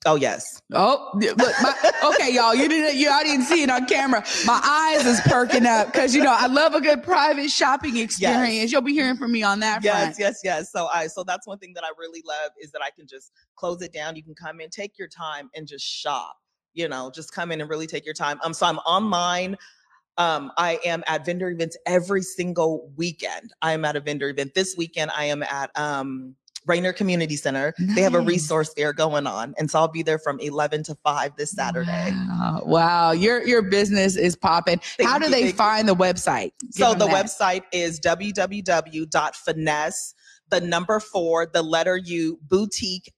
oh 0.06 0.16
yes, 0.16 0.58
Oh, 0.74 1.10
look, 1.14 1.38
my, 1.38 1.74
okay, 2.04 2.34
y'all. 2.34 2.54
You 2.54 2.68
didn't, 2.68 2.98
you 2.98 3.10
all 3.10 3.22
didn't 3.22 3.46
see 3.46 3.62
it 3.62 3.70
on 3.70 3.86
camera. 3.86 4.22
My 4.44 4.60
eyes 4.62 5.06
is 5.06 5.18
perking 5.22 5.64
up 5.64 5.86
because 5.86 6.14
you 6.14 6.22
know 6.22 6.34
I 6.36 6.46
love 6.46 6.74
a 6.74 6.80
good 6.80 7.02
private 7.02 7.50
shopping 7.50 7.96
experience. 7.96 8.70
You'll 8.70 8.82
be 8.82 8.92
hearing 8.92 9.16
from 9.16 9.32
me 9.32 9.42
on 9.42 9.60
that 9.60 9.82
yes, 9.82 10.02
front. 10.02 10.16
yes, 10.18 10.40
yes. 10.44 10.72
So 10.72 10.88
I, 10.88 11.06
so 11.06 11.24
that's 11.24 11.46
one 11.46 11.58
thing 11.58 11.72
that 11.72 11.84
I 11.84 11.90
really 11.98 12.22
love 12.26 12.50
is 12.60 12.70
that 12.72 12.82
I 12.82 12.90
can 12.90 13.06
just 13.06 13.32
close 13.56 13.80
it 13.80 13.94
down. 13.94 14.14
You 14.14 14.22
can 14.22 14.34
come 14.34 14.60
in, 14.60 14.68
take 14.68 14.98
your 14.98 15.08
time, 15.08 15.48
and 15.54 15.66
just 15.66 15.86
shop. 15.86 16.36
You 16.74 16.86
know, 16.88 17.10
just 17.14 17.32
come 17.32 17.50
in 17.50 17.62
and 17.62 17.70
really 17.70 17.86
take 17.86 18.04
your 18.04 18.14
time. 18.14 18.38
Um, 18.44 18.52
so 18.52 18.66
I'm 18.66 18.78
online. 18.80 19.56
Um, 20.18 20.52
I 20.58 20.78
am 20.84 21.02
at 21.06 21.24
vendor 21.24 21.48
events 21.48 21.78
every 21.86 22.22
single 22.22 22.92
weekend. 22.96 23.54
I 23.62 23.72
am 23.72 23.86
at 23.86 23.96
a 23.96 24.00
vendor 24.00 24.28
event. 24.28 24.52
This 24.54 24.76
weekend, 24.76 25.12
I 25.16 25.24
am 25.24 25.42
at 25.44 25.70
um, 25.78 26.34
Rainier 26.68 26.92
Community 26.92 27.36
Center. 27.36 27.74
They 27.78 28.02
have 28.02 28.14
a 28.14 28.20
resource 28.20 28.72
fair 28.74 28.92
going 28.92 29.26
on, 29.26 29.54
and 29.58 29.70
so 29.70 29.80
I'll 29.80 29.88
be 29.88 30.02
there 30.02 30.18
from 30.18 30.38
11 30.40 30.82
to 30.84 30.94
5 31.02 31.36
this 31.36 31.50
Saturday. 31.52 32.12
Wow, 32.12 32.62
wow. 32.64 33.12
your 33.12 33.44
your 33.46 33.62
business 33.62 34.16
is 34.16 34.36
popping. 34.36 34.78
Thank 34.96 35.08
How 35.08 35.18
do 35.18 35.24
you, 35.26 35.30
they 35.30 35.42
thank 35.42 35.52
you. 35.52 35.56
find 35.56 35.88
the 35.88 35.96
website? 35.96 36.52
So 36.70 36.92
the 36.94 37.06
that. 37.06 37.26
website 37.26 37.62
is 37.72 37.98
www.finesse, 38.00 39.04
the 40.50 40.60
number 40.60 41.00
four, 41.00 41.46
the 41.46 41.62
letter 41.62 41.96
U, 41.96 42.38
boutique 42.42 43.12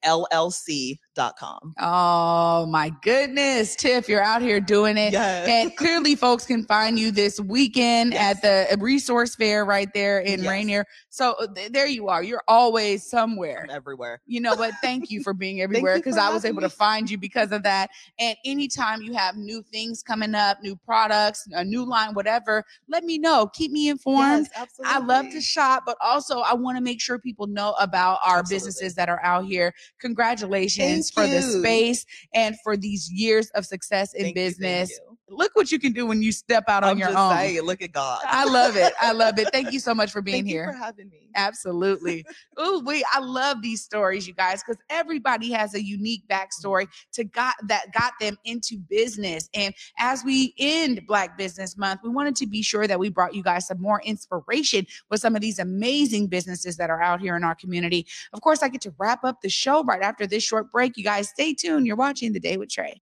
LLC.com. 1.17 1.75
Oh 1.79 2.67
my 2.67 2.93
goodness, 3.03 3.77
Tiff, 3.77 4.09
you're 4.09 4.23
out 4.23 4.43
here 4.43 4.61
doing 4.61 4.97
it. 4.97 5.13
Yes. 5.13 5.49
And 5.49 5.77
clearly, 5.77 6.15
folks 6.15 6.47
can 6.47 6.65
find 6.65 6.99
you 6.99 7.11
this 7.11 7.41
weekend 7.41 8.13
Yes. 8.13 8.37
at 8.45 8.71
the 8.71 8.79
resource 8.79 9.35
fair 9.35 9.65
right 9.65 9.89
there 9.95 10.21
in 10.21 10.41
Yes. 10.43 10.49
Rainier. 10.49 10.85
So 11.09 11.33
uh, 11.41 11.47
th- 11.55 11.73
there 11.73 11.87
you 11.87 12.09
are. 12.09 12.23
You're 12.23 12.43
always 12.49 13.09
somewhere. 13.09 13.65
I'm 13.69 13.71
everywhere. 13.75 14.21
You 14.27 14.41
know 14.41 14.55
what? 14.55 14.75
Thank 14.83 15.11
you 15.11 15.23
for 15.23 15.35
being 15.35 15.61
everywhere 15.63 15.97
because 15.97 16.17
I 16.17 16.33
was 16.33 16.45
able 16.45 16.61
to 16.63 16.69
find 16.71 17.11
you 17.11 17.19
because 17.19 17.53
of 17.53 17.63
that. 17.65 17.91
And 18.19 18.37
anytime 18.45 19.03
you 19.03 19.13
have 19.15 19.37
new 19.37 19.63
things 19.63 20.03
coming 20.03 20.35
up, 20.35 20.59
new 20.63 20.77
products, 20.77 21.47
a 21.53 21.65
new 21.65 21.85
line, 21.85 22.15
whatever, 22.15 22.65
let 22.89 23.05
me 23.05 23.19
know. 23.19 23.49
Keep 23.49 23.73
me 23.73 23.89
informed. 23.89 24.49
Yes, 24.57 24.69
I 24.85 24.99
love 24.99 25.27
to 25.31 25.41
shop, 25.41 25.83
but 25.87 25.97
also 26.01 26.41
I 26.41 26.55
want 26.55 26.77
to 26.77 26.83
make 26.83 27.01
sure 27.01 27.19
people 27.19 27.47
know 27.47 27.73
about 27.81 28.19
our 28.25 28.39
Absolutely. 28.39 28.55
businesses 28.57 28.95
that 28.95 29.09
are 29.09 29.21
out 29.25 29.45
here. 29.45 29.73
Congratulations 30.01 30.91
Thank 30.91 31.00
for 31.09 31.27
the 31.27 31.41
space 31.41 32.05
and 32.35 32.57
for 32.63 32.77
these 32.77 33.11
years 33.11 33.49
of 33.51 33.65
success 33.65 34.13
in 34.13 34.25
thank 34.25 34.35
business. 34.35 34.91
you. 34.91 35.10
Look 35.31 35.55
what 35.55 35.71
you 35.71 35.79
can 35.79 35.93
do 35.93 36.07
when 36.07 36.23
you 36.23 36.33
step 36.33 36.65
out 36.69 36.83
on 36.83 36.91
I'm 36.91 36.99
your 36.99 37.09
just 37.09 37.19
own. 37.19 37.37
saying, 37.37 37.63
look 37.63 37.83
at 37.83 37.93
God. 37.93 38.21
I 38.25 38.45
love 38.45 38.77
it. 38.77 38.93
I 39.01 39.13
love 39.13 39.39
it. 39.39 39.49
Thank 39.53 39.73
you 39.73 39.79
so 39.79 39.95
much 39.95 40.11
for 40.11 40.21
being 40.21 40.39
Thank 40.39 40.49
here. 40.49 40.67
you 40.67 40.73
for 40.73 40.79
having 40.79 41.09
me. 41.09 41.31
Absolutely. 41.37 42.25
Ooh, 42.61 42.83
we 42.85 43.05
I 43.13 43.21
love 43.21 43.63
these 43.63 43.83
stories, 43.83 44.27
you 44.27 44.35
guys, 44.35 44.63
because 44.63 44.83
everybody 44.91 45.53
has 45.53 45.75
a 45.75 45.83
unique 45.83 46.23
backstory 46.29 46.89
to 47.13 47.25
got 47.25 47.55
that 47.69 47.93
got 47.93 48.13
them 48.21 48.37
into 48.45 48.79
business. 48.79 49.49
And 49.55 49.73
as 49.99 50.25
we 50.25 50.55
end 50.59 51.03
Black 51.07 51.39
Business 51.39 51.77
Month, 51.77 52.01
we 52.03 52.11
wanted 52.11 52.37
to 52.37 52.47
be 52.47 52.63
sure 52.63 52.87
that 52.87 52.99
we 52.99 53.09
brought 53.09 53.35
you 53.35 53.43
guys 53.43 53.69
some 53.69 53.81
more 53.81 54.03
inspiration 54.05 54.87
with 55.11 55.21
some 55.21 55.37
of 55.37 55.41
these 55.41 55.59
amazing 55.59 56.27
businesses 56.27 56.77
that 56.77 56.91
are 56.91 57.01
out 57.01 57.21
here 57.21 57.37
in 57.37 57.45
our 57.45 57.55
community. 57.55 58.07
Of 58.33 58.41
course, 58.41 58.63
I 58.63 58.69
get 58.69 58.81
to 58.83 58.95
wrap 58.99 59.25
up 59.25 59.41
the 59.43 59.49
show 59.49 59.85
right 59.85 60.03
after 60.03 60.27
this 60.27 60.43
short 60.43 60.73
break. 60.73 60.97
You 60.97 61.05
guys 61.05 61.29
stay 61.29 61.55
tuned. 61.55 61.87
You're 61.87 61.97
watching 61.97 62.33
the 62.33 62.41
day 62.41 62.57
with 62.57 62.71
Trey. 62.71 63.01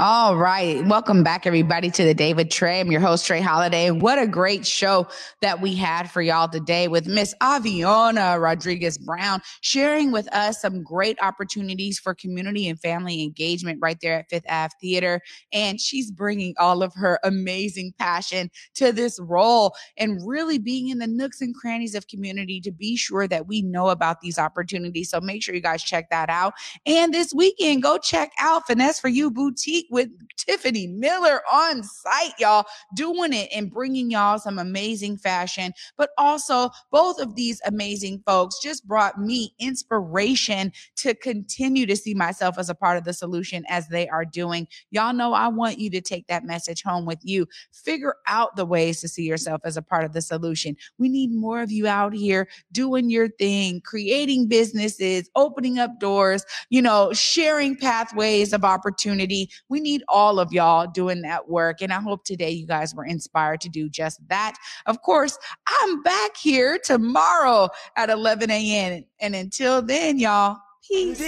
All 0.00 0.36
right. 0.36 0.86
Welcome 0.86 1.24
back, 1.24 1.44
everybody, 1.44 1.90
to 1.90 2.04
the 2.04 2.14
Day 2.14 2.32
with 2.32 2.50
Trey. 2.50 2.78
I'm 2.78 2.92
your 2.92 3.00
host, 3.00 3.26
Trey 3.26 3.40
Holiday. 3.40 3.90
What 3.90 4.16
a 4.20 4.28
great 4.28 4.64
show 4.64 5.08
that 5.42 5.60
we 5.60 5.74
had 5.74 6.08
for 6.08 6.22
y'all 6.22 6.46
today 6.46 6.86
with 6.86 7.08
Miss 7.08 7.34
Aviona 7.42 8.40
Rodriguez 8.40 8.96
Brown 8.96 9.42
sharing 9.60 10.12
with 10.12 10.32
us 10.32 10.60
some 10.60 10.84
great 10.84 11.18
opportunities 11.20 11.98
for 11.98 12.14
community 12.14 12.68
and 12.68 12.78
family 12.78 13.24
engagement 13.24 13.80
right 13.82 13.98
there 14.00 14.20
at 14.20 14.30
Fifth 14.30 14.44
Ave 14.48 14.70
Theater. 14.80 15.20
And 15.52 15.80
she's 15.80 16.12
bringing 16.12 16.54
all 16.60 16.84
of 16.84 16.94
her 16.94 17.18
amazing 17.24 17.92
passion 17.98 18.52
to 18.76 18.92
this 18.92 19.18
role 19.20 19.74
and 19.96 20.20
really 20.24 20.58
being 20.58 20.90
in 20.90 20.98
the 20.98 21.08
nooks 21.08 21.40
and 21.40 21.52
crannies 21.56 21.96
of 21.96 22.06
community 22.06 22.60
to 22.60 22.70
be 22.70 22.96
sure 22.96 23.26
that 23.26 23.48
we 23.48 23.62
know 23.62 23.88
about 23.88 24.20
these 24.20 24.38
opportunities. 24.38 25.10
So 25.10 25.20
make 25.20 25.42
sure 25.42 25.56
you 25.56 25.60
guys 25.60 25.82
check 25.82 26.08
that 26.10 26.30
out. 26.30 26.54
And 26.86 27.12
this 27.12 27.34
weekend, 27.34 27.82
go 27.82 27.98
check 27.98 28.30
out 28.38 28.68
Finesse 28.68 29.00
for 29.00 29.08
You 29.08 29.32
Boutique 29.32 29.67
Boutique 29.68 29.86
with 29.90 30.08
Tiffany 30.36 30.86
Miller 30.86 31.40
on 31.52 31.82
site, 31.82 32.32
y'all, 32.38 32.64
doing 32.94 33.32
it 33.32 33.48
and 33.54 33.70
bringing 33.70 34.10
y'all 34.10 34.38
some 34.38 34.58
amazing 34.58 35.18
fashion. 35.18 35.72
But 35.96 36.10
also, 36.16 36.70
both 36.90 37.20
of 37.20 37.34
these 37.34 37.60
amazing 37.66 38.22
folks 38.24 38.60
just 38.62 38.86
brought 38.86 39.20
me 39.20 39.54
inspiration 39.58 40.72
to 40.96 41.14
continue 41.14 41.86
to 41.86 41.96
see 41.96 42.14
myself 42.14 42.58
as 42.58 42.70
a 42.70 42.74
part 42.74 42.96
of 42.96 43.04
the 43.04 43.12
solution 43.12 43.64
as 43.68 43.88
they 43.88 44.08
are 44.08 44.24
doing. 44.24 44.66
Y'all 44.90 45.12
know 45.12 45.32
I 45.34 45.48
want 45.48 45.78
you 45.78 45.90
to 45.90 46.00
take 46.00 46.26
that 46.28 46.44
message 46.44 46.82
home 46.82 47.04
with 47.04 47.18
you. 47.22 47.46
Figure 47.72 48.14
out 48.26 48.56
the 48.56 48.64
ways 48.64 49.00
to 49.02 49.08
see 49.08 49.24
yourself 49.24 49.60
as 49.64 49.76
a 49.76 49.82
part 49.82 50.04
of 50.04 50.12
the 50.12 50.22
solution. 50.22 50.76
We 50.98 51.08
need 51.08 51.32
more 51.32 51.60
of 51.60 51.70
you 51.70 51.86
out 51.86 52.14
here 52.14 52.48
doing 52.72 53.10
your 53.10 53.28
thing, 53.28 53.82
creating 53.82 54.48
businesses, 54.48 55.28
opening 55.36 55.78
up 55.78 56.00
doors, 56.00 56.44
you 56.70 56.80
know, 56.80 57.12
sharing 57.12 57.76
pathways 57.76 58.52
of 58.52 58.64
opportunity. 58.64 59.50
We 59.68 59.80
need 59.80 60.02
all 60.08 60.38
of 60.38 60.52
y'all 60.52 60.86
doing 60.86 61.22
that 61.22 61.48
work. 61.48 61.82
And 61.82 61.92
I 61.92 62.00
hope 62.00 62.24
today 62.24 62.50
you 62.50 62.66
guys 62.66 62.94
were 62.94 63.04
inspired 63.04 63.60
to 63.62 63.68
do 63.68 63.88
just 63.88 64.26
that. 64.28 64.56
Of 64.86 65.02
course, 65.02 65.38
I'm 65.82 66.02
back 66.02 66.36
here 66.36 66.78
tomorrow 66.82 67.68
at 67.96 68.10
11 68.10 68.50
a.m. 68.50 69.04
And 69.20 69.34
until 69.34 69.82
then, 69.82 70.18
y'all, 70.18 70.58
peace. 70.86 71.20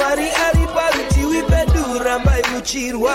mwari 0.00 0.28
ari 0.30 0.66
pedu 1.48 1.98
rambai 2.04 2.42
muchirwa 2.52 3.14